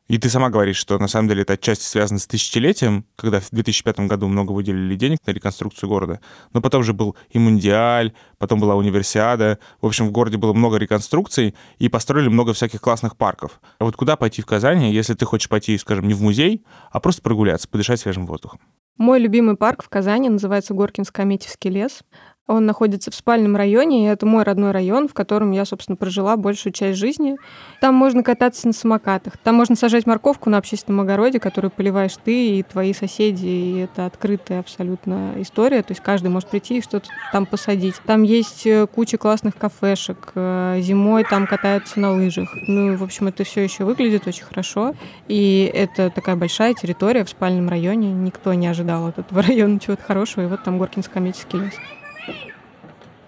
И 0.07 0.19
ты 0.19 0.29
сама 0.29 0.51
говоришь, 0.51 0.75
что 0.77 0.99
на 0.99 1.07
самом 1.07 1.29
деле 1.29 1.41
это 1.41 1.53
отчасти 1.53 1.83
связано 1.83 2.19
с 2.19 2.27
тысячелетием, 2.27 3.07
когда 3.15 3.39
в 3.39 3.49
2005 3.49 4.01
году 4.01 4.27
много 4.27 4.51
выделили 4.51 4.93
денег 4.93 5.17
на 5.25 5.31
реконструкцию 5.31 5.89
города. 5.89 6.19
Но 6.53 6.61
потом 6.61 6.83
же 6.83 6.93
был 6.93 7.15
и 7.31 7.39
Мундиаль, 7.39 8.13
потом 8.37 8.59
была 8.59 8.75
Универсиада. 8.75 9.57
В 9.81 9.87
общем, 9.87 10.09
в 10.09 10.11
городе 10.11 10.37
было 10.37 10.53
много 10.53 10.77
реконструкций 10.77 11.55
и 11.79 11.89
построили 11.89 12.27
много 12.27 12.53
всяких 12.53 12.81
классных 12.81 13.17
парков. 13.17 13.59
А 13.79 13.85
вот 13.85 13.95
куда 13.95 14.15
пойти 14.15 14.43
в 14.43 14.45
Казани, 14.45 14.93
если 14.93 15.15
ты 15.15 15.25
хочешь 15.25 15.49
пойти, 15.49 15.75
скажем, 15.79 16.07
не 16.07 16.13
в 16.13 16.21
музей, 16.21 16.63
а 16.91 16.99
просто 16.99 17.23
прогуляться, 17.23 17.67
подышать 17.67 17.99
свежим 17.99 18.27
воздухом? 18.27 18.59
Мой 18.97 19.19
любимый 19.19 19.57
парк 19.57 19.83
в 19.83 19.89
Казани 19.89 20.29
называется 20.29 20.75
Горкинско-Аметьевский 20.75 21.71
лес. 21.71 22.03
Он 22.45 22.65
находится 22.65 23.09
в 23.09 23.15
спальном 23.15 23.55
районе, 23.55 24.03
и 24.03 24.09
это 24.09 24.25
мой 24.25 24.43
родной 24.43 24.71
район, 24.71 25.07
в 25.07 25.13
котором 25.13 25.51
я, 25.51 25.63
собственно, 25.63 25.95
прожила 25.95 26.35
большую 26.35 26.73
часть 26.73 26.99
жизни. 26.99 27.37
Там 27.79 27.95
можно 27.95 28.21
кататься 28.21 28.67
на 28.67 28.73
самокатах, 28.73 29.37
там 29.37 29.55
можно 29.55 29.77
сажать 29.77 30.05
морковку 30.05 30.49
на 30.49 30.57
общественном 30.57 31.01
огороде, 31.01 31.39
которую 31.39 31.71
поливаешь 31.71 32.17
ты 32.21 32.57
и 32.57 32.63
твои 32.63 32.93
соседи, 32.93 33.45
и 33.45 33.77
это 33.79 34.05
открытая 34.05 34.59
абсолютно 34.59 35.35
история, 35.37 35.83
то 35.83 35.91
есть 35.91 36.01
каждый 36.01 36.27
может 36.27 36.49
прийти 36.49 36.79
и 36.79 36.81
что-то 36.81 37.07
там 37.31 37.45
посадить. 37.45 37.95
Там 38.05 38.23
есть 38.23 38.67
э, 38.67 38.87
куча 38.87 39.17
классных 39.17 39.55
кафешек, 39.55 40.33
э, 40.35 40.79
зимой 40.81 41.23
там 41.23 41.47
катаются 41.47 42.01
на 42.01 42.11
лыжах. 42.11 42.49
Ну, 42.67 42.97
в 42.97 43.03
общем, 43.03 43.27
это 43.27 43.45
все 43.45 43.61
еще 43.61 43.85
выглядит 43.85 44.27
очень 44.27 44.43
хорошо, 44.43 44.95
и 45.29 45.71
это 45.73 46.09
такая 46.09 46.35
большая 46.35 46.73
территория 46.73 47.23
в 47.23 47.29
спальном 47.29 47.69
районе, 47.69 48.11
никто 48.11 48.53
не 48.53 48.67
ожидал 48.67 49.07
от 49.07 49.17
этого 49.17 49.41
района 49.43 49.79
чего-то 49.79 50.03
хорошего, 50.03 50.43
и 50.43 50.47
вот 50.47 50.61
там 50.63 50.77
Горкинско-комический 50.77 51.59
лес. 51.59 51.73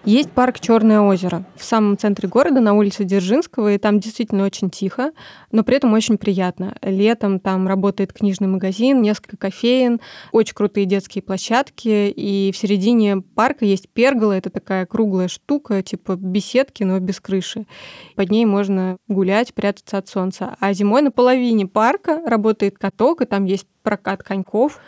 Есть 0.06 0.30
парк 0.30 0.60
Черное 0.60 1.00
озеро 1.00 1.44
в 1.56 1.64
самом 1.64 1.98
центре 1.98 2.28
города, 2.28 2.60
на 2.60 2.74
улице 2.74 3.02
Дзержинского, 3.02 3.72
и 3.72 3.78
там 3.78 3.98
действительно 3.98 4.44
очень 4.44 4.70
тихо, 4.70 5.10
но 5.50 5.64
при 5.64 5.78
этом 5.78 5.92
очень 5.94 6.16
приятно. 6.16 6.76
Летом 6.80 7.40
там 7.40 7.66
работает 7.66 8.12
книжный 8.12 8.46
магазин, 8.46 9.02
несколько 9.02 9.36
кофеин, 9.36 10.00
очень 10.30 10.54
крутые 10.54 10.86
детские 10.86 11.22
площадки, 11.22 12.08
и 12.08 12.52
в 12.52 12.56
середине 12.56 13.16
парка 13.16 13.64
есть 13.64 13.88
пергола, 13.88 14.34
это 14.34 14.48
такая 14.48 14.86
круглая 14.86 15.26
штука, 15.26 15.82
типа 15.82 16.14
беседки, 16.14 16.84
но 16.84 17.00
без 17.00 17.18
крыши. 17.18 17.66
Под 18.14 18.30
ней 18.30 18.44
можно 18.44 18.98
гулять, 19.08 19.54
прятаться 19.54 19.98
от 19.98 20.06
солнца. 20.06 20.54
А 20.60 20.72
зимой 20.72 21.02
на 21.02 21.10
половине 21.10 21.66
парка 21.66 22.22
работает 22.24 22.78
каток, 22.78 23.22
и 23.22 23.24
там 23.24 23.44
есть 23.44 23.66
прокат 23.82 24.22
коньков, 24.22 24.78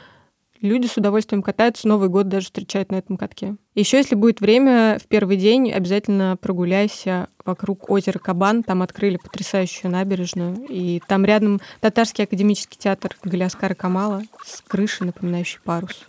Люди 0.61 0.87
с 0.87 0.97
удовольствием 0.97 1.43
катаются, 1.43 1.87
Новый 1.87 2.09
год 2.09 2.29
даже 2.29 2.47
встречают 2.47 2.91
на 2.91 2.97
этом 2.97 3.17
катке. 3.17 3.55
Еще, 3.77 3.99
если 3.99 4.17
будет 4.17 4.41
время, 4.41 4.99
в 4.99 5.07
первый 5.07 5.37
день 5.37 5.71
обязательно 5.71 6.37
прогуляйся 6.41 7.29
вокруг 7.45 7.89
озера 7.91 8.19
Кабан. 8.19 8.65
Там 8.65 8.83
открыли 8.83 9.19
потрясающую 9.19 9.91
набережную. 9.91 10.67
И 10.69 11.01
там 11.07 11.25
рядом 11.25 11.61
Татарский 11.81 12.25
академический 12.25 12.77
театр 12.77 13.17
Галиаскара 13.23 13.75
Камала 13.75 14.23
с 14.45 14.61
крышей, 14.63 15.07
напоминающей 15.07 15.61
парус. 15.63 16.05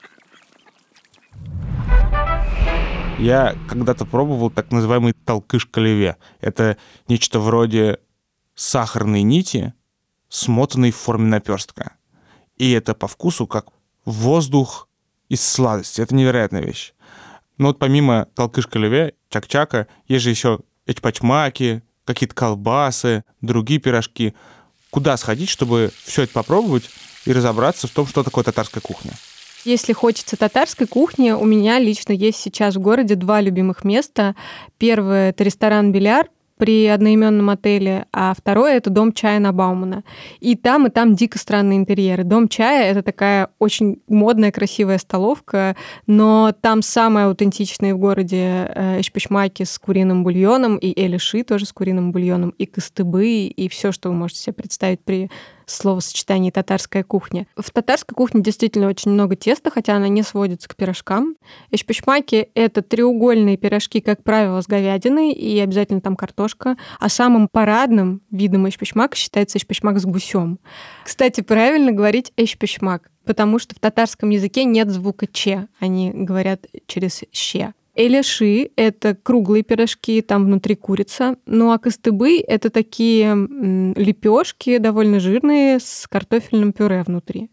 Я 3.19 3.55
когда-то 3.67 4.05
пробовал 4.05 4.49
так 4.49 4.71
называемый 4.71 5.13
толкыш-колеве. 5.13 6.17
Это 6.41 6.77
нечто 7.07 7.39
вроде 7.39 7.99
сахарной 8.55 9.21
нити, 9.21 9.73
смотанной 10.27 10.89
в 10.89 10.95
форме 10.95 11.27
наперстка. 11.27 11.93
И 12.57 12.71
это 12.71 12.95
по 12.95 13.07
вкусу 13.07 13.45
как 13.45 13.67
воздух 14.05 14.87
из 15.29 15.41
сладости. 15.47 16.01
Это 16.01 16.15
невероятная 16.15 16.61
вещь. 16.61 16.93
Но 17.57 17.67
вот 17.67 17.79
помимо 17.79 18.27
толкыш-калеве, 18.35 19.13
чак-чака, 19.29 19.87
есть 20.07 20.23
же 20.23 20.29
еще 20.29 20.59
эчпачмаки, 20.85 21.83
какие-то 22.05 22.33
колбасы, 22.33 23.23
другие 23.41 23.79
пирожки. 23.79 24.33
Куда 24.89 25.17
сходить, 25.17 25.49
чтобы 25.49 25.91
все 26.03 26.23
это 26.23 26.33
попробовать 26.33 26.89
и 27.25 27.33
разобраться 27.33 27.87
в 27.87 27.91
том, 27.91 28.07
что 28.07 28.23
такое 28.23 28.43
татарская 28.43 28.81
кухня? 28.81 29.11
Если 29.65 29.93
хочется 29.93 30.37
татарской 30.37 30.87
кухни, 30.87 31.31
у 31.31 31.45
меня 31.45 31.79
лично 31.79 32.13
есть 32.13 32.39
сейчас 32.39 32.75
в 32.75 32.79
городе 32.79 33.15
два 33.15 33.41
любимых 33.41 33.83
места. 33.83 34.35
Первое— 34.77 35.29
это 35.31 35.43
ресторан 35.43 35.91
«Биляр», 35.91 36.29
при 36.59 36.87
одноименном 36.87 37.49
отеле, 37.49 38.05
а 38.11 38.33
второе 38.37 38.75
это 38.75 38.89
дом 38.89 39.13
чая 39.13 39.39
на 39.39 39.53
Баумана. 39.53 40.03
И 40.41 40.57
там, 40.57 40.87
и 40.87 40.89
там 40.89 41.15
дико 41.15 41.39
странные 41.39 41.79
интерьеры. 41.79 42.25
Дом 42.25 42.49
чая 42.49 42.91
это 42.91 43.01
такая 43.01 43.47
очень 43.59 44.01
модная, 44.09 44.51
красивая 44.51 44.97
столовка, 44.97 45.77
но 46.05 46.53
там 46.61 46.81
самые 46.81 47.27
аутентичные 47.27 47.95
в 47.95 47.97
городе 47.97 48.69
э, 48.75 48.99
эшпешмаки 48.99 49.63
с 49.63 49.79
куриным 49.79 50.25
бульоном, 50.25 50.75
и 50.75 50.91
элиши 51.01 51.43
тоже 51.43 51.65
с 51.65 51.71
куриным 51.71 52.11
бульоном, 52.11 52.49
и 52.49 52.65
костыбы, 52.65 53.45
и 53.45 53.69
все, 53.69 53.93
что 53.93 54.09
вы 54.09 54.15
можете 54.15 54.41
себе 54.41 54.53
представить 54.53 54.99
при 54.99 55.31
словосочетании 55.71 56.51
татарская 56.51 57.03
кухня. 57.03 57.47
В 57.55 57.69
татарской 57.71 58.15
кухне 58.15 58.41
действительно 58.41 58.87
очень 58.87 59.11
много 59.11 59.35
теста, 59.35 59.71
хотя 59.71 59.95
она 59.95 60.07
не 60.07 60.23
сводится 60.23 60.67
к 60.67 60.75
пирожкам. 60.75 61.35
Эшпешмаки— 61.71 62.49
это 62.53 62.81
треугольные 62.81 63.57
пирожки, 63.57 64.01
как 64.01 64.23
правило, 64.23 64.61
с 64.61 64.67
говядиной, 64.67 65.31
и 65.31 65.59
обязательно 65.59 66.01
там 66.01 66.15
картошка. 66.15 66.77
А 66.99 67.09
самым 67.09 67.47
парадным 67.47 68.21
видом 68.31 68.67
эшпешмака 68.67 69.15
считается 69.15 69.57
эшпешмак 69.57 69.99
с 69.99 70.05
гусем. 70.05 70.59
Кстати, 71.03 71.41
правильно 71.41 71.91
говорить 71.91 72.31
эшпешмак, 72.37 73.11
потому 73.25 73.59
что 73.59 73.75
в 73.75 73.79
татарском 73.79 74.29
языке 74.29 74.63
нет 74.63 74.89
звука 74.89 75.27
«че», 75.27 75.67
они 75.79 76.11
говорят 76.13 76.65
через 76.87 77.23
«ще». 77.31 77.73
Эляши— 77.99 78.71
это 78.77 79.13
круглые 79.13 79.61
пирожки, 79.61 80.21
там 80.21 80.45
внутри 80.45 80.75
курица. 80.75 81.35
Ну 81.45 81.73
а 81.73 81.77
костыбы— 81.77 82.39
это 82.47 82.69
такие 82.69 83.33
лепешки 83.95 84.77
довольно 84.77 85.19
жирные 85.19 85.81
с 85.81 86.07
картофельным 86.07 86.71
пюре 86.71 87.03
внутри. 87.03 87.49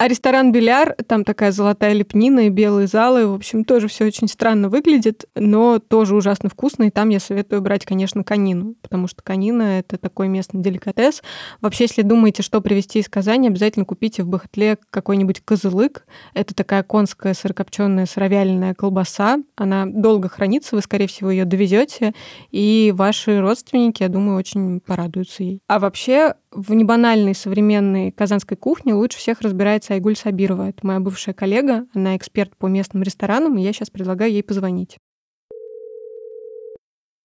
А 0.00 0.08
ресторан 0.08 0.50
«Биляр», 0.50 0.96
там 1.06 1.24
такая 1.24 1.52
золотая 1.52 1.92
лепнина 1.92 2.46
и 2.46 2.48
белые 2.48 2.86
залы, 2.86 3.26
в 3.26 3.34
общем, 3.34 3.64
тоже 3.64 3.86
все 3.86 4.06
очень 4.06 4.28
странно 4.28 4.70
выглядит, 4.70 5.26
но 5.34 5.78
тоже 5.78 6.16
ужасно 6.16 6.48
вкусно, 6.48 6.84
и 6.84 6.90
там 6.90 7.10
я 7.10 7.20
советую 7.20 7.60
брать, 7.60 7.84
конечно, 7.84 8.24
конину, 8.24 8.76
потому 8.80 9.08
что 9.08 9.22
конина— 9.22 9.62
это 9.80 9.98
такой 9.98 10.28
местный 10.28 10.62
деликатес. 10.62 11.22
Вообще, 11.60 11.84
если 11.84 12.00
думаете, 12.00 12.42
что 12.42 12.62
привезти 12.62 13.00
из 13.00 13.10
Казани, 13.10 13.48
обязательно 13.48 13.84
купите 13.84 14.22
в 14.22 14.28
Бахтле 14.28 14.78
какой-нибудь 14.88 15.42
козылык. 15.44 16.06
Это 16.32 16.54
такая 16.54 16.82
конская 16.82 17.34
сырокопченая 17.34 18.06
сыровяленая 18.06 18.72
колбаса. 18.72 19.36
Она 19.54 19.84
долго 19.84 20.30
хранится, 20.30 20.76
вы, 20.76 20.80
скорее 20.80 21.08
всего, 21.08 21.30
ее 21.30 21.44
довезете, 21.44 22.14
и 22.50 22.90
ваши 22.96 23.38
родственники, 23.38 24.02
я 24.02 24.08
думаю, 24.08 24.38
очень 24.38 24.80
порадуются 24.80 25.42
ей. 25.42 25.60
А 25.66 25.78
вообще, 25.78 26.36
в 26.52 26.74
небанальной 26.74 27.34
современной 27.34 28.10
казанской 28.10 28.56
кухне 28.56 28.94
лучше 28.94 29.18
всех 29.18 29.40
разбирается 29.40 29.94
Айгуль 29.94 30.16
Сабирова. 30.16 30.68
Это 30.68 30.86
моя 30.86 31.00
бывшая 31.00 31.32
коллега, 31.32 31.86
она 31.94 32.16
эксперт 32.16 32.56
по 32.56 32.66
местным 32.66 33.02
ресторанам, 33.02 33.56
и 33.56 33.62
я 33.62 33.72
сейчас 33.72 33.90
предлагаю 33.90 34.32
ей 34.32 34.42
позвонить. 34.42 34.98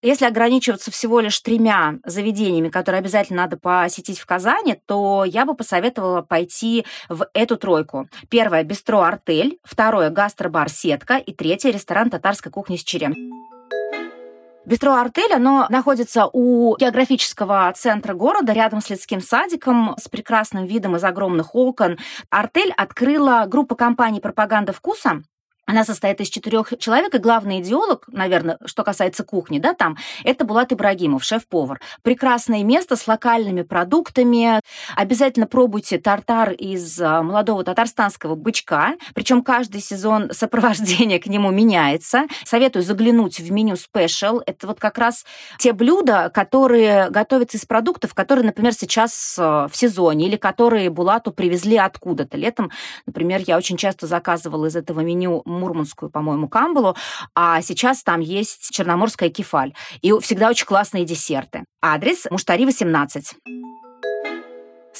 Если 0.02 0.26
ограничиваться 0.26 0.92
всего 0.92 1.20
лишь 1.20 1.40
тремя 1.40 1.96
заведениями, 2.06 2.70
которые 2.70 3.00
обязательно 3.00 3.42
надо 3.42 3.58
посетить 3.58 4.20
в 4.20 4.26
Казани, 4.28 4.76
то 4.86 5.26
я 5.26 5.46
бы 5.46 5.56
посоветовала 5.56 6.22
пойти 6.22 6.86
в 7.10 7.28
эту 7.34 7.58
тройку. 7.58 8.08
Первое– 8.30 8.64
бистро 8.66 9.02
«Артель», 9.02 9.58
второе– 9.64 10.10
гастробар 10.12 10.70
«Сетка» 10.70 11.18
и 11.18 11.34
третье– 11.34 11.72
ресторан 11.72 12.12
татарской 12.12 12.52
кухни 12.52 12.76
с 12.76 12.84
черем. 12.84 13.16
Бистро 14.66 14.96
«Артель», 14.96 15.32
оно 15.32 15.68
находится 15.70 16.28
у 16.34 16.76
географического 16.78 17.72
центра 17.76 18.16
города, 18.16 18.52
рядом 18.52 18.82
с 18.82 18.90
Людским 18.90 19.22
садиком, 19.22 19.96
с 20.00 20.08
прекрасным 20.08 20.66
видом 20.66 20.96
из 20.96 21.04
огромных 21.04 21.54
окон. 21.54 22.00
«Артель» 22.32 22.74
открыла 22.76 23.46
группа 23.48 23.76
компаний 23.76 24.20
«Пропаганда 24.20 24.74
вкуса», 24.74 25.22
она 25.66 25.84
состоит 25.84 26.22
из 26.22 26.30
четырех 26.30 26.74
человек, 26.80 27.16
и 27.16 27.18
главный 27.18 27.60
идеолог, 27.60 28.06
наверное, 28.08 28.58
что 28.66 28.84
касается 28.84 29.24
кухни, 29.24 29.60
да, 29.60 29.74
там, 29.74 29.98
это 30.24 30.46
Булат 30.46 30.72
Ибрагимов, 30.72 31.24
шеф-повар. 31.24 31.80
Прекрасное 32.04 32.64
место 32.64 32.96
с 32.96 33.08
локальными 33.08 33.64
продуктами. 33.64 34.62
Обязательно 34.96 35.48
пробуйте 35.48 35.98
тартар 35.98 36.52
из 36.52 37.02
а, 37.02 37.24
молодого 37.24 37.64
татарстанского 37.64 38.36
бычка, 38.36 38.96
причем 39.14 39.44
каждый 39.44 39.82
сезон 39.82 40.30
сопровождения 40.32 41.20
к 41.20 41.26
нему 41.26 41.52
меняется. 41.52 42.28
Советую 42.44 42.84
заглянуть 42.84 43.40
в 43.40 43.52
меню 43.52 43.76
спешл. 43.76 44.42
Это 44.46 44.68
вот 44.68 44.80
как 44.80 44.98
раз 44.98 45.26
те 45.58 45.74
блюда, 45.74 46.30
которые 46.34 47.10
готовятся 47.10 47.58
из 47.58 47.66
продуктов, 47.66 48.14
которые, 48.14 48.46
например, 48.46 48.74
сейчас 48.74 49.38
а, 49.40 49.68
в 49.68 49.76
сезоне, 49.76 50.28
или 50.28 50.36
которые 50.36 50.92
Булату 50.92 51.32
привезли 51.32 51.78
откуда-то. 51.78 52.38
Летом, 52.38 52.72
например, 53.08 53.42
я 53.48 53.58
очень 53.58 53.78
часто 53.78 54.06
заказывала 54.06 54.68
из 54.68 54.76
этого 54.76 55.00
меню 55.00 55.42
мурманскую, 55.60 56.10
по-моему, 56.10 56.48
камбалу, 56.48 56.96
а 57.34 57.62
сейчас 57.62 58.04
там 58.04 58.20
есть 58.20 58.70
черноморская 58.72 59.30
кефаль. 59.30 59.74
И 60.02 60.14
всегда 60.20 60.50
очень 60.50 60.66
классные 60.66 61.06
десерты. 61.06 61.66
Адрес 61.82 62.26
Муштари 62.30 62.66
18. 62.66 63.36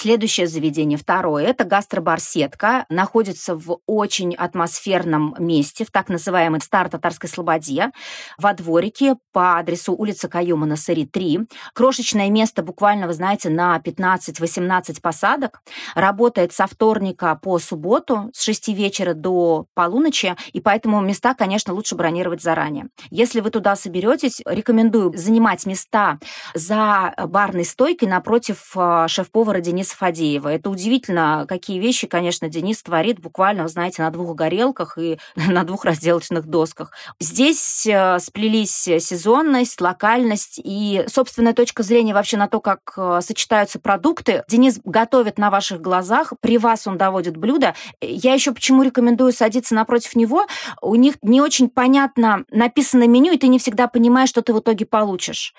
Следующее 0.06 0.46
заведение, 0.46 1.00
второе, 1.00 1.46
это 1.46 1.64
гастробар 1.64 2.20
«Сетка». 2.20 2.86
Находится 2.90 3.56
в 3.56 3.80
очень 3.88 4.36
атмосферном 4.36 5.34
месте, 5.40 5.84
в 5.84 5.90
так 5.90 6.10
называемой 6.10 6.62
Стар-Татарской 6.62 7.28
Слободе, 7.28 7.90
во 8.38 8.54
дворике 8.54 9.16
по 9.34 9.58
адресу 9.58 9.96
улица 9.96 10.28
Каюма 10.28 10.68
на 10.68 10.76
Сыри 10.76 11.06
3. 11.08 11.48
Крошечное 11.74 12.30
место 12.30 12.62
буквально, 12.62 13.08
вы 13.08 13.14
знаете, 13.14 13.50
на 13.50 13.82
15-18 13.84 15.02
посадок. 15.02 15.62
Работает 15.96 16.54
со 16.54 16.68
вторника 16.68 17.34
по 17.42 17.58
субботу 17.58 18.30
с 18.32 18.44
6 18.44 18.68
вечера 18.76 19.16
до 19.16 19.66
полуночи, 19.74 20.36
и 20.54 20.62
поэтому 20.62 21.02
места, 21.02 21.34
конечно, 21.34 21.74
лучше 21.74 21.96
бронировать 21.96 22.44
заранее. 22.44 22.90
Если 23.10 23.40
вы 23.40 23.50
туда 23.50 23.76
соберетесь, 23.76 24.44
рекомендую 24.46 25.18
занимать 25.18 25.66
места 25.66 26.20
за 26.54 27.12
барной 27.18 27.66
стойкой 27.66 28.08
напротив 28.08 28.72
э, 28.76 29.08
шеф-повара 29.08 29.62
Дениса 29.62 29.95
Фадеева. 29.96 30.50
Это 30.50 30.70
удивительно, 30.70 31.46
какие 31.48 31.80
вещи, 31.80 32.08
конечно, 32.08 32.50
Денис 32.50 32.82
творит 32.82 33.20
буквально, 33.20 33.64
вы 33.64 33.70
знаете, 33.70 34.02
на 34.02 34.12
двух 34.12 34.36
горелках 34.36 34.98
и 34.98 35.18
на 35.36 35.64
двух 35.64 35.86
разделочных 35.86 36.46
досках. 36.46 36.92
Здесь 37.20 37.86
э, 37.88 38.20
сплелись 38.20 38.72
сезонность, 38.72 39.82
локальность 39.82 40.60
и 40.64 41.04
собственная 41.08 41.54
точка 41.54 41.84
зрения 41.84 42.14
вообще 42.14 42.38
на 42.38 42.48
то, 42.48 42.60
как 42.60 42.94
э, 42.98 43.20
сочетаются 43.22 43.80
продукты. 43.80 44.44
Денис 44.48 44.80
готовит 44.84 45.38
на 45.38 45.50
ваших 45.50 45.82
глазах, 45.82 46.34
при 46.42 46.58
вас 46.58 46.88
он 46.88 46.98
доводит 46.98 47.38
блюдо. 47.38 47.76
Я 48.02 48.34
еще 48.34 48.52
почему 48.52 48.84
рекомендую 48.84 49.32
садиться 49.32 49.76
напротив 49.76 50.16
него. 50.16 50.48
У 50.82 50.96
них 50.96 51.16
не 51.22 51.42
очень 51.42 51.70
понятно 51.70 52.46
написано 52.52 53.08
меню, 53.08 53.34
и 53.34 53.38
ты 53.38 53.48
не 53.48 53.60
всегда 53.60 53.88
понимаешь, 53.88 54.30
что 54.30 54.42
ты 54.42 54.54
в 54.54 54.60
итоге 54.60 54.86
получишь. 54.86 55.54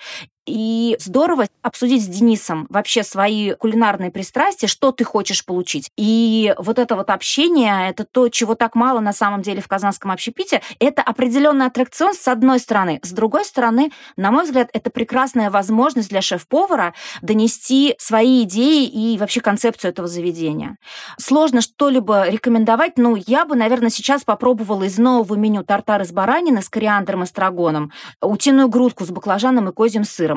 И 0.46 0.96
здорово 1.00 1.46
обсудить 1.62 2.04
с 2.04 2.06
Денисом 2.06 2.66
вообще 2.70 3.02
свои 3.02 3.54
кулинарные 3.54 4.10
пристрастия, 4.10 4.68
что 4.68 4.92
ты 4.92 5.04
хочешь 5.04 5.44
получить. 5.44 5.90
И 5.96 6.54
вот 6.58 6.78
это 6.78 6.94
вот 6.94 7.10
общение, 7.10 7.90
это 7.90 8.04
то, 8.04 8.28
чего 8.28 8.54
так 8.54 8.74
мало 8.74 9.00
на 9.00 9.12
самом 9.12 9.42
деле 9.42 9.60
в 9.60 9.68
казанском 9.68 10.10
общепите. 10.12 10.62
Это 10.78 11.02
определенный 11.02 11.66
аттракцион 11.66 12.14
с 12.14 12.28
одной 12.28 12.60
стороны. 12.60 13.00
С 13.02 13.10
другой 13.10 13.44
стороны, 13.44 13.90
на 14.16 14.30
мой 14.30 14.44
взгляд, 14.44 14.70
это 14.72 14.90
прекрасная 14.90 15.50
возможность 15.50 16.10
для 16.10 16.22
шеф-повара 16.22 16.94
донести 17.22 17.96
свои 17.98 18.44
идеи 18.44 18.86
и 18.86 19.18
вообще 19.18 19.40
концепцию 19.40 19.90
этого 19.90 20.06
заведения. 20.06 20.76
Сложно 21.18 21.60
что-либо 21.60 22.28
рекомендовать, 22.28 22.98
но 22.98 23.16
я 23.16 23.44
бы, 23.44 23.56
наверное, 23.56 23.90
сейчас 23.90 24.24
попробовала 24.24 24.84
из 24.84 24.98
нового 24.98 25.34
меню 25.34 25.64
тартар 25.64 26.02
из 26.02 26.12
баранины 26.12 26.62
с 26.62 26.68
кориандром 26.68 27.24
и 27.24 27.26
страгоном, 27.26 27.92
утиную 28.20 28.68
грудку 28.68 29.04
с 29.04 29.10
баклажаном 29.10 29.68
и 29.68 29.72
козьим 29.72 30.04
сыром. 30.04 30.35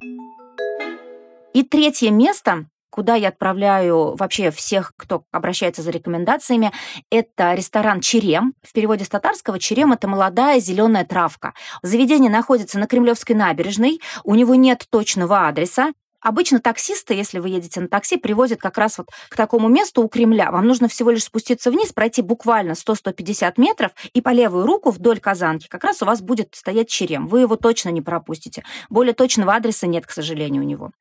И 1.54 1.64
третье 1.64 2.12
место, 2.12 2.66
куда 2.90 3.16
я 3.16 3.30
отправляю 3.30 4.16
вообще 4.16 4.52
всех, 4.52 4.94
кто 4.98 5.24
обращается 5.32 5.82
за 5.82 5.92
рекомендациями, 5.92 6.72
это 7.10 7.54
ресторан 7.54 8.02
«Черем». 8.02 8.54
В 8.62 8.74
переводе 8.74 9.06
с 9.06 9.10
татарского 9.10 9.60
«Черем»— 9.60 9.92
это 9.94 10.08
молодая 10.08 10.60
зеленая 10.60 11.06
травка. 11.06 11.54
Заведение 11.82 12.32
находится 12.32 12.80
на 12.80 12.88
Кремлевской 12.88 13.36
набережной, 13.36 14.00
у 14.24 14.36
него 14.36 14.56
нет 14.56 14.86
точного 14.90 15.48
адреса, 15.48 15.94
Обычно 16.22 16.60
таксисты, 16.60 17.14
если 17.14 17.40
вы 17.40 17.50
едете 17.50 17.80
на 17.80 17.88
такси, 17.88 18.18
привозят 18.18 18.60
как 18.60 18.78
раз 18.78 18.98
вот 18.98 19.08
к 19.30 19.36
такому 19.36 19.70
месту 19.70 20.04
у 20.04 20.10
Кремля. 20.10 20.52
Вам 20.52 20.68
нужно 20.68 20.88
всего 20.88 21.12
лишь 21.12 21.24
спуститься 21.24 21.72
вниз, 21.72 21.94
пройти 21.94 22.22
буквально 22.22 22.74
100-150 22.74 23.54
метров, 23.58 23.92
и 24.14 24.22
по 24.22 24.30
левую 24.30 24.66
руку 24.66 24.92
вдоль 24.92 25.20
Казанки 25.20 25.68
как 25.68 25.84
раз 25.84 26.02
у 26.02 26.06
вас 26.06 26.22
будет 26.22 26.56
стоять 26.56 26.90
черем. 26.90 27.28
Вы 27.28 27.42
его 27.42 27.56
точно 27.56 27.90
не 27.90 28.02
пропустите. 28.02 28.64
Более 28.90 29.14
точного 29.14 29.56
адреса 29.56 29.88
нет, 29.88 30.06
к 30.06 30.12
сожалению, 30.12 30.64
у 30.64 30.66
него. 30.66 30.92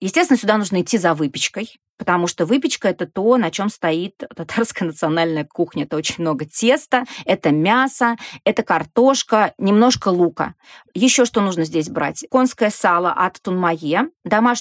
Естественно, 0.00 0.38
сюда 0.38 0.56
нужно 0.58 0.80
идти 0.80 0.98
за 0.98 1.14
выпечкой 1.14 1.78
потому 1.98 2.28
что 2.28 2.46
выпечка– 2.46 2.88
это 2.90 3.06
то, 3.06 3.36
на 3.36 3.50
чем 3.50 3.68
стоит 3.68 4.22
татарская 4.34 4.88
национальная 4.88 5.44
кухня. 5.44 5.82
Это 5.82 5.96
очень 5.96 6.14
много 6.18 6.46
теста, 6.46 7.04
это 7.26 7.50
мясо, 7.50 8.16
это 8.44 8.62
картошка, 8.62 9.52
немножко 9.58 10.08
лука. 10.08 10.54
Еще 10.94 11.24
что 11.24 11.40
нужно 11.40 11.64
здесь 11.64 11.90
брать? 11.90 12.24
Конское 12.30 12.70
сало 12.70 13.12
от 13.12 13.42
Тунмае, 13.42 14.08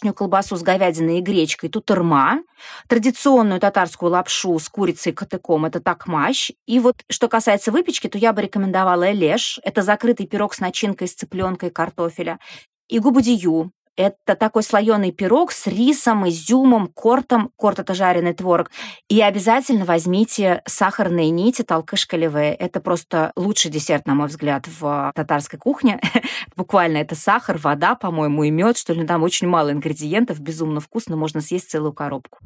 домашнюю 0.07 0.13
колбасу 0.13 0.55
с 0.55 0.63
говядиной 0.63 1.19
и 1.19 1.21
гречкой 1.21 1.69
тутырма, 1.69 2.41
традиционную 2.87 3.59
татарскую 3.59 4.11
лапшу 4.11 4.57
с 4.59 4.69
курицей 4.69 5.11
и 5.11 5.15
катыком– 5.15 5.65
это 5.67 5.79
такмащ. 5.79 6.51
И 6.65 6.79
вот 6.79 6.95
что 7.09 7.27
касается 7.27 7.71
выпечки, 7.71 8.07
то 8.07 8.17
я 8.17 8.33
бы 8.33 8.41
рекомендовала 8.41 9.11
элеш. 9.11 9.59
Это 9.63 9.81
закрытый 9.81 10.27
пирог 10.27 10.53
с 10.53 10.59
начинкой 10.59 11.07
из 11.07 11.13
цыпленка 11.13 11.67
и 11.67 11.69
картофеля. 11.69 12.39
И 12.87 12.99
губудию, 12.99 13.71
это 13.97 14.35
такой 14.35 14.61
слоеный 14.61 15.11
пирог 15.11 15.51
с 15.51 15.65
рисом, 15.65 16.29
изюмом, 16.29 16.87
кортом. 16.87 17.51
Корт– 17.55 17.79
это 17.79 17.95
жареный 17.95 18.33
творог. 18.33 18.69
И 19.09 19.19
обязательно 19.19 19.85
возьмите 19.85 20.61
сахарные 20.65 21.31
нити 21.31 21.63
талкыш-калевые. 21.63 22.53
Это 22.53 22.79
просто 22.79 23.31
лучший 23.35 23.71
десерт, 23.71 24.05
на 24.05 24.13
мой 24.13 24.27
взгляд, 24.27 24.67
в 24.67 25.11
татарской 25.15 25.57
кухне. 25.57 25.99
Буквально 26.55 26.97
это 26.97 27.15
сахар, 27.15 27.57
вода, 27.57 27.95
по-моему, 27.95 28.43
и 28.43 28.51
мед, 28.51 28.77
что 28.77 28.93
ли. 28.93 29.05
Там 29.05 29.23
очень 29.23 29.47
мало 29.47 29.71
ингредиентов, 29.71 30.39
безумно 30.39 30.79
вкусно, 30.79 31.17
можно 31.17 31.41
съесть 31.41 31.71
целую 31.71 31.93
коробку. 31.93 32.37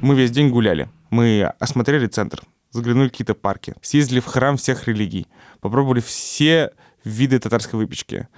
Мы 0.00 0.14
весь 0.14 0.30
день 0.30 0.48
гуляли. 0.48 0.88
Мы 1.10 1.52
осмотрели 1.58 2.06
центр, 2.06 2.40
заглянули 2.70 3.08
в 3.08 3.10
какие-то 3.10 3.34
парки, 3.34 3.74
съездили 3.82 4.20
в 4.20 4.26
храм 4.26 4.56
всех 4.56 4.88
религий, 4.88 5.26
попробовали 5.60 6.00
все 6.00 6.72
виды 7.04 7.38
татарской 7.38 7.78
выпечки. 7.78 8.28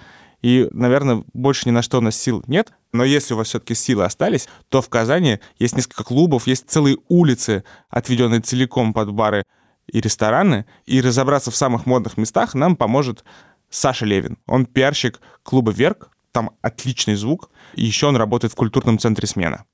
И, 0.43 0.69
наверное, 0.73 1.25
больше 1.33 1.69
ни 1.69 1.73
на 1.73 1.83
что 1.83 1.99
у 1.99 2.01
нас 2.01 2.17
сил 2.17 2.45
нет. 2.47 2.73
Но 2.93 3.05
если 3.05 3.35
у 3.35 3.37
вас 3.37 3.49
все-таки 3.49 3.75
силы 3.75 4.05
остались, 4.05 4.49
то 4.69 4.83
в 4.83 4.89
Казани 4.89 5.41
есть 5.59 5.77
несколько 5.77 6.05
клубов, 6.05 6.47
есть 6.47 6.69
целые 6.69 6.99
улицы, 7.09 7.65
отведенные 7.89 8.41
целиком 8.41 8.93
под 8.93 9.13
бары 9.13 9.45
и 9.91 10.01
рестораны. 10.01 10.67
И 10.85 11.01
разобраться 11.01 11.51
в 11.51 11.57
самых 11.57 11.87
модных 11.87 12.17
местах 12.17 12.55
нам 12.55 12.77
поможет 12.77 13.25
Саша 13.71 14.05
Левин. 14.05 14.39
Он 14.47 14.67
пиарщик 14.67 15.21
клуба 15.43 15.73
«Верк», 15.73 16.11
там 16.33 16.51
отличный 16.61 17.15
звук. 17.15 17.51
И 17.75 17.85
еще 17.85 18.07
он 18.07 18.17
работает 18.17 18.53
в 18.53 18.57
культурном 18.57 18.99
центре 18.99 19.27
«Смена». 19.27 19.65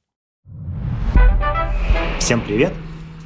Всем 2.19 2.41
привет! 2.41 2.73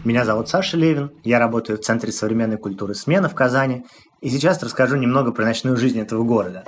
Меня 0.06 0.24
зовут 0.24 0.48
Саша 0.48 0.76
Левин, 0.76 1.10
я 1.24 1.40
работаю 1.40 1.78
в 1.78 1.80
Центре 1.80 2.12
современной 2.12 2.58
культуры 2.58 2.94
«Смена» 2.94 3.28
в 3.28 3.34
Казани, 3.34 3.84
и 4.20 4.30
сейчас 4.30 4.62
расскажу 4.62 4.94
немного 4.94 5.32
про 5.32 5.44
ночную 5.44 5.76
жизнь 5.76 5.98
этого 5.98 6.22
города. 6.22 6.62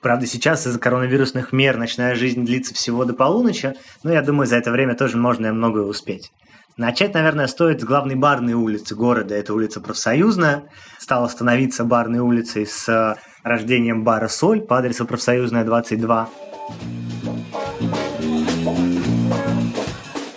Правда, 0.00 0.24
сейчас 0.24 0.66
из-за 0.66 0.78
коронавирусных 0.78 1.52
мер 1.52 1.76
ночная 1.76 2.14
жизнь 2.14 2.46
длится 2.46 2.72
всего 2.72 3.04
до 3.04 3.12
полуночи, 3.12 3.74
но 4.04 4.10
я 4.10 4.22
думаю, 4.22 4.46
за 4.46 4.56
это 4.56 4.70
время 4.70 4.94
тоже 4.94 5.18
можно 5.18 5.52
многое 5.52 5.84
успеть. 5.84 6.32
Начать, 6.78 7.12
наверное, 7.12 7.46
стоит 7.46 7.82
с 7.82 7.84
главной 7.84 8.14
барной 8.14 8.54
улицы 8.54 8.94
города. 8.94 9.34
Это 9.34 9.52
улица 9.52 9.82
Профсоюзная. 9.82 10.62
Стала 10.98 11.28
становиться 11.28 11.84
барной 11.84 12.20
улицей 12.20 12.66
с 12.66 13.18
рождением 13.42 14.02
бара 14.02 14.28
«Соль» 14.28 14.62
по 14.62 14.78
адресу 14.78 15.04
Профсоюзная, 15.04 15.64
22. 15.64 16.30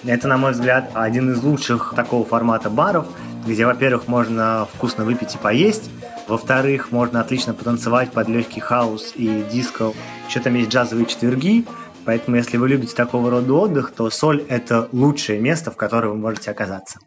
Это, 0.04 0.28
на 0.28 0.38
мой 0.38 0.52
взгляд, 0.52 0.92
один 0.96 1.32
из 1.32 1.44
лучших 1.44 1.94
такого 1.96 2.26
формата 2.26 2.70
баров, 2.70 3.08
где, 3.46 3.66
во-первых, 3.66 4.08
можно 4.08 4.68
вкусно 4.74 5.06
выпить 5.06 5.36
и 5.36 5.38
поесть, 5.38 5.90
во-вторых, 6.28 6.92
можно 6.92 7.22
отлично 7.22 7.54
потанцевать 7.54 8.12
под 8.12 8.28
легкий 8.28 8.60
хаос 8.60 9.14
и 9.16 9.44
диско. 9.52 9.92
Еще 10.28 10.40
там 10.40 10.56
есть 10.56 10.70
джазовые 10.70 11.06
четверги, 11.06 11.66
поэтому 12.06 12.38
если 12.38 12.58
вы 12.58 12.70
любите 12.70 12.96
такого 12.96 13.30
рода 13.30 13.54
отдых, 13.54 13.92
то 13.92 14.10
Соль– 14.10 14.44
это 14.50 14.88
лучшее 14.92 15.40
место, 15.40 15.72
в 15.72 15.78
котором 15.78 16.12
вы 16.12 16.18
можете 16.18 16.50
оказаться. 16.50 17.00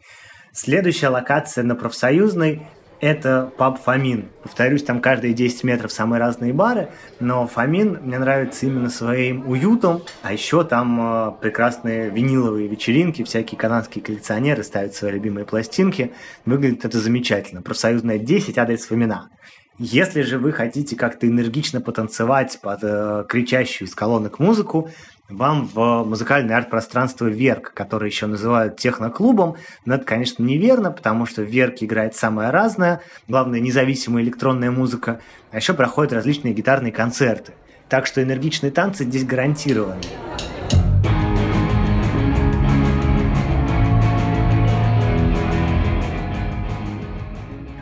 Следующая 0.53 1.09
локация 1.09 1.63
на 1.63 1.75
профсоюзной 1.75 2.65
это 3.05 3.51
паб 3.57 3.79
Фомин. 3.83 4.29
Повторюсь, 4.41 4.83
там 4.83 4.99
каждые 4.99 5.33
10 5.33 5.63
метров 5.63 5.91
самые 5.91 6.19
разные 6.19 6.53
бары, 6.53 6.89
но 7.19 7.45
Фомин 7.45 7.99
мне 8.01 8.17
нравится 8.17 8.65
именно 8.65 8.89
своим 8.89 9.47
уютом, 9.47 10.01
а 10.23 10.33
еще 10.33 10.63
там 10.63 10.99
э, 10.99 11.31
прекрасные 11.39 12.09
виниловые 12.09 12.67
вечеринки, 12.67 13.23
всякие 13.23 13.59
канадские 13.59 14.03
коллекционеры 14.03 14.63
ставят 14.63 14.95
свои 14.95 15.11
любимые 15.11 15.45
пластинки. 15.45 16.13
Выглядит 16.45 16.83
это 16.83 16.99
замечательно. 16.99 17.61
Профсоюзная 17.61 18.17
10, 18.17 18.57
адрес 18.57 18.85
Фомина. 18.85 19.29
Если 19.77 20.21
же 20.21 20.39
вы 20.39 20.53
хотите 20.53 20.95
как-то 20.95 21.27
энергично 21.27 21.81
потанцевать 21.81 22.59
под 22.61 22.79
э, 22.81 23.25
кричащую 23.27 23.87
из 23.87 23.93
колонок 23.93 24.39
музыку, 24.39 24.89
вам 25.29 25.65
в 25.65 26.03
музыкальное 26.03 26.55
арт-пространство 26.55 27.25
Верк, 27.25 27.73
которое 27.73 28.07
еще 28.07 28.27
называют 28.27 28.77
техноклубом, 28.77 29.55
но 29.83 29.95
это, 29.95 30.05
конечно, 30.05 30.43
неверно, 30.43 30.91
потому 30.91 31.25
что 31.25 31.41
в 31.41 31.45
Верк 31.45 31.77
играет 31.79 32.15
самое 32.15 32.51
разное, 32.51 33.01
главное, 33.27 33.59
независимая 33.59 34.23
электронная 34.23 34.69
музыка, 34.69 35.21
а 35.51 35.57
еще 35.57 35.73
проходят 35.73 36.13
различные 36.13 36.53
гитарные 36.53 36.91
концерты. 36.91 37.53
Так 37.89 38.05
что 38.05 38.21
энергичные 38.21 38.71
танцы 38.71 39.03
здесь 39.03 39.25
гарантированы. 39.25 40.01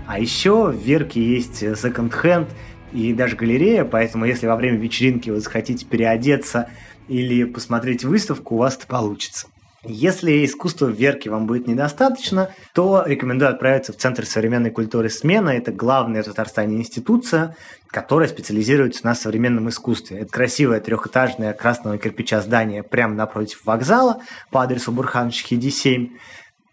А 0.08 0.20
еще 0.20 0.68
в 0.68 0.76
Верке 0.76 1.22
есть 1.22 1.58
секонд-хенд 1.58 2.48
и 2.94 3.14
даже 3.14 3.36
галерея, 3.36 3.84
поэтому 3.84 4.26
если 4.26 4.46
во 4.46 4.56
время 4.56 4.78
вечеринки 4.78 5.30
вы 5.30 5.40
захотите 5.40 5.86
переодеться 5.86 6.70
или 7.08 7.44
посмотреть 7.44 8.04
выставку, 8.04 8.56
у 8.56 8.58
вас 8.60 8.78
это 8.78 8.88
получится. 8.88 9.48
Если 9.86 10.46
искусства 10.46 10.86
в 10.86 10.94
Верке 10.94 11.30
вам 11.30 11.46
будет 11.46 11.68
недостаточно, 11.68 12.52
то 12.74 13.04
рекомендую 13.06 13.50
отправиться 13.50 13.92
в 13.92 13.98
Центр 13.98 14.26
современной 14.26 14.72
культуры 14.72 15.10
«Смена». 15.10 15.50
Это 15.50 15.74
главная 15.74 16.24
в 16.24 16.26
Татарстане 16.26 16.78
институция, 16.78 17.58
которая 17.88 18.30
специализируется 18.30 19.06
на 19.06 19.14
современном 19.14 19.68
искусстве. 19.68 20.20
Это 20.20 20.32
красивое 20.32 20.80
трехэтажное 20.80 21.52
красного 21.52 21.98
кирпича 21.98 22.40
здание 22.40 22.82
прямо 22.82 23.14
напротив 23.14 23.66
вокзала 23.66 24.22
по 24.52 24.64
адресу 24.64 24.94
Бурхановичхиди 24.94 25.70
7. 25.70 26.12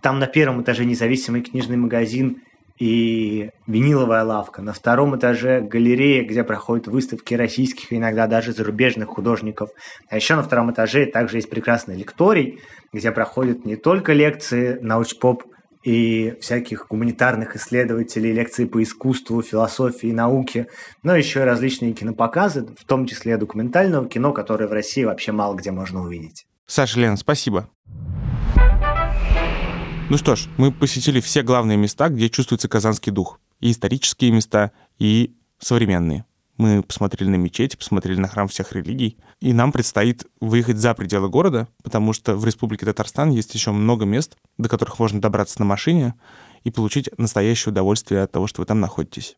Там 0.01 0.21
на 0.21 0.29
первом 0.29 0.63
этаже 0.63 0.85
независимый 0.85 1.43
книжный 1.43 1.77
магазин 1.77 2.43
и 2.81 3.51
виниловая 3.67 4.25
лавка. 4.25 4.63
На 4.63 4.73
втором 4.73 5.17
этаже 5.17 5.61
галерея, 5.61 6.25
где 6.25 6.43
проходят 6.43 6.89
выставки 6.89 7.35
российских 7.35 7.93
иногда 7.93 8.27
даже 8.27 8.53
зарубежных 8.53 9.11
художников. 9.11 9.71
А 10.09 10.17
еще 10.17 10.35
на 10.35 10.43
втором 10.43 10.73
этаже 10.73 11.07
также 11.07 11.37
есть 11.37 11.51
прекрасный 11.51 11.95
лекторий, 11.95 12.61
где 12.93 13.13
проходят 13.13 13.67
не 13.67 13.77
только 13.77 14.15
лекции 14.15 14.79
научпоп 14.81 15.45
и 15.85 16.35
всяких 16.41 16.87
гуманитарных 16.89 17.55
исследователей, 17.55 18.33
лекции 18.33 18.65
по 18.65 18.83
искусству, 18.83 19.43
философии, 19.43 20.09
науке, 20.09 20.67
но 21.03 21.15
еще 21.15 21.41
и 21.41 21.45
различные 21.45 21.93
кинопоказы, 21.93 22.67
в 22.79 22.85
том 22.87 23.07
числе 23.07 23.37
документального 23.37 24.09
кино, 24.09 24.33
которое 24.33 24.67
в 24.67 24.73
России 24.73 25.05
вообще 25.05 25.33
мало 25.33 25.55
где 25.55 25.71
можно 25.71 26.03
увидеть. 26.03 26.47
Саша, 26.67 26.99
Лена, 27.01 27.17
спасибо. 27.17 27.69
Ну 30.11 30.19
что 30.19 30.35
ж, 30.35 30.49
мы 30.57 30.73
посетили 30.73 31.21
все 31.21 31.45
главные 31.45 31.79
места, 31.79 32.09
где 32.09 32.29
чувствуется 32.29 32.67
казанский 32.69 33.13
дух. 33.13 33.39
И 33.61 33.71
исторические 33.71 34.33
места, 34.33 34.73
и 34.99 35.37
современные. 35.61 36.25
Мы 36.57 36.83
посмотрели 36.83 37.31
на 37.31 37.37
мечети, 37.37 37.77
посмотрели 37.77 38.19
на 38.19 38.27
храм 38.27 38.49
всех 38.49 38.73
религий. 38.73 39.19
И 39.41 39.53
нам 39.53 39.71
предстоит 39.71 40.27
выехать 40.41 40.79
за 40.79 40.95
пределы 40.95 41.29
города, 41.29 41.69
потому 41.85 42.13
что 42.13 42.35
в 42.35 42.45
Республике 42.45 42.87
Татарстан 42.87 43.31
есть 43.31 43.55
еще 43.55 43.71
много 43.71 44.05
мест, 44.05 44.37
до 44.59 44.69
которых 44.69 44.99
можно 44.99 45.21
добраться 45.21 45.61
на 45.61 45.65
машине 45.65 46.15
и 46.65 46.73
получить 46.73 47.09
настоящее 47.17 47.71
удовольствие 47.71 48.23
от 48.23 48.33
того, 48.33 48.49
что 48.49 48.63
вы 48.63 48.67
там 48.67 48.81
находитесь. 48.81 49.37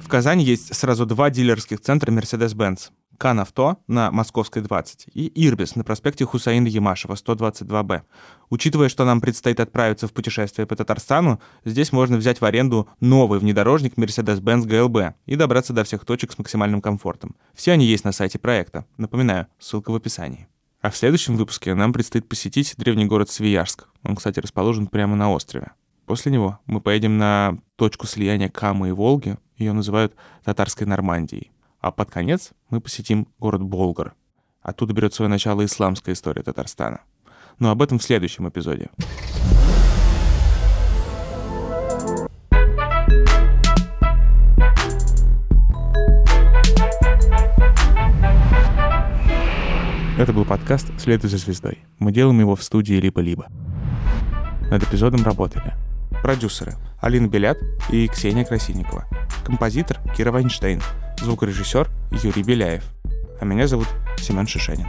В 0.00 0.06
Казани 0.06 0.44
есть 0.44 0.72
сразу 0.72 1.04
два 1.04 1.30
дилерских 1.30 1.80
центра 1.80 2.12
Mercedes-Benz. 2.12 2.90
Кан-Авто 3.20 3.76
на 3.86 4.10
Московской 4.10 4.62
20 4.62 5.08
и 5.12 5.46
Ирбис 5.46 5.76
на 5.76 5.84
проспекте 5.84 6.24
Хусаина 6.24 6.66
Ямашева 6.66 7.16
122Б. 7.16 8.00
Учитывая, 8.48 8.88
что 8.88 9.04
нам 9.04 9.20
предстоит 9.20 9.60
отправиться 9.60 10.08
в 10.08 10.14
путешествие 10.14 10.66
по 10.66 10.74
Татарстану, 10.74 11.38
здесь 11.66 11.92
можно 11.92 12.16
взять 12.16 12.40
в 12.40 12.46
аренду 12.46 12.88
новый 13.00 13.38
внедорожник 13.38 13.98
Mercedes-Benz 13.98 14.66
GLB 14.66 15.12
и 15.26 15.36
добраться 15.36 15.74
до 15.74 15.84
всех 15.84 16.06
точек 16.06 16.32
с 16.32 16.38
максимальным 16.38 16.80
комфортом. 16.80 17.36
Все 17.52 17.72
они 17.72 17.84
есть 17.84 18.04
на 18.04 18.12
сайте 18.12 18.38
проекта. 18.38 18.86
Напоминаю, 18.96 19.48
ссылка 19.58 19.90
в 19.90 19.94
описании. 19.94 20.48
А 20.80 20.88
в 20.88 20.96
следующем 20.96 21.36
выпуске 21.36 21.74
нам 21.74 21.92
предстоит 21.92 22.26
посетить 22.26 22.74
древний 22.78 23.04
город 23.04 23.28
Свияжск. 23.28 23.86
Он, 24.02 24.16
кстати, 24.16 24.40
расположен 24.40 24.86
прямо 24.86 25.14
на 25.14 25.30
острове. 25.30 25.72
После 26.06 26.32
него 26.32 26.58
мы 26.64 26.80
поедем 26.80 27.18
на 27.18 27.58
точку 27.76 28.06
слияния 28.06 28.48
Камы 28.48 28.88
и 28.88 28.92
Волги. 28.92 29.36
Ее 29.58 29.74
называют 29.74 30.14
Татарской 30.42 30.86
Нормандией. 30.86 31.50
А 31.80 31.92
под 31.92 32.10
конец 32.10 32.50
мы 32.68 32.82
посетим 32.82 33.26
город 33.38 33.62
Болгар. 33.62 34.14
Оттуда 34.60 34.92
берет 34.92 35.14
свое 35.14 35.30
начало 35.30 35.64
исламская 35.64 36.14
история 36.14 36.42
Татарстана. 36.42 37.00
Но 37.58 37.70
об 37.70 37.80
этом 37.80 37.98
в 37.98 38.02
следующем 38.02 38.46
эпизоде. 38.46 38.90
Это 50.18 50.34
был 50.34 50.44
подкаст 50.44 50.92
«Следуй 51.00 51.30
за 51.30 51.38
звездой». 51.38 51.78
Мы 51.98 52.12
делаем 52.12 52.40
его 52.40 52.56
в 52.56 52.62
студии 52.62 52.92
«Либо-либо». 52.92 53.46
Над 54.70 54.82
эпизодом 54.82 55.24
работали 55.24 55.72
продюсеры 56.22 56.74
Алина 57.00 57.28
Белят 57.28 57.56
и 57.88 58.06
Ксения 58.06 58.44
Красильникова, 58.44 59.06
композитор 59.44 59.98
Кира 60.14 60.30
Вайнштейн, 60.30 60.82
звукорежиссер 61.20 61.88
Юрий 62.22 62.42
Беляев. 62.42 62.84
А 63.40 63.44
меня 63.44 63.66
зовут 63.66 63.88
Семен 64.18 64.46
Шишенин. 64.46 64.86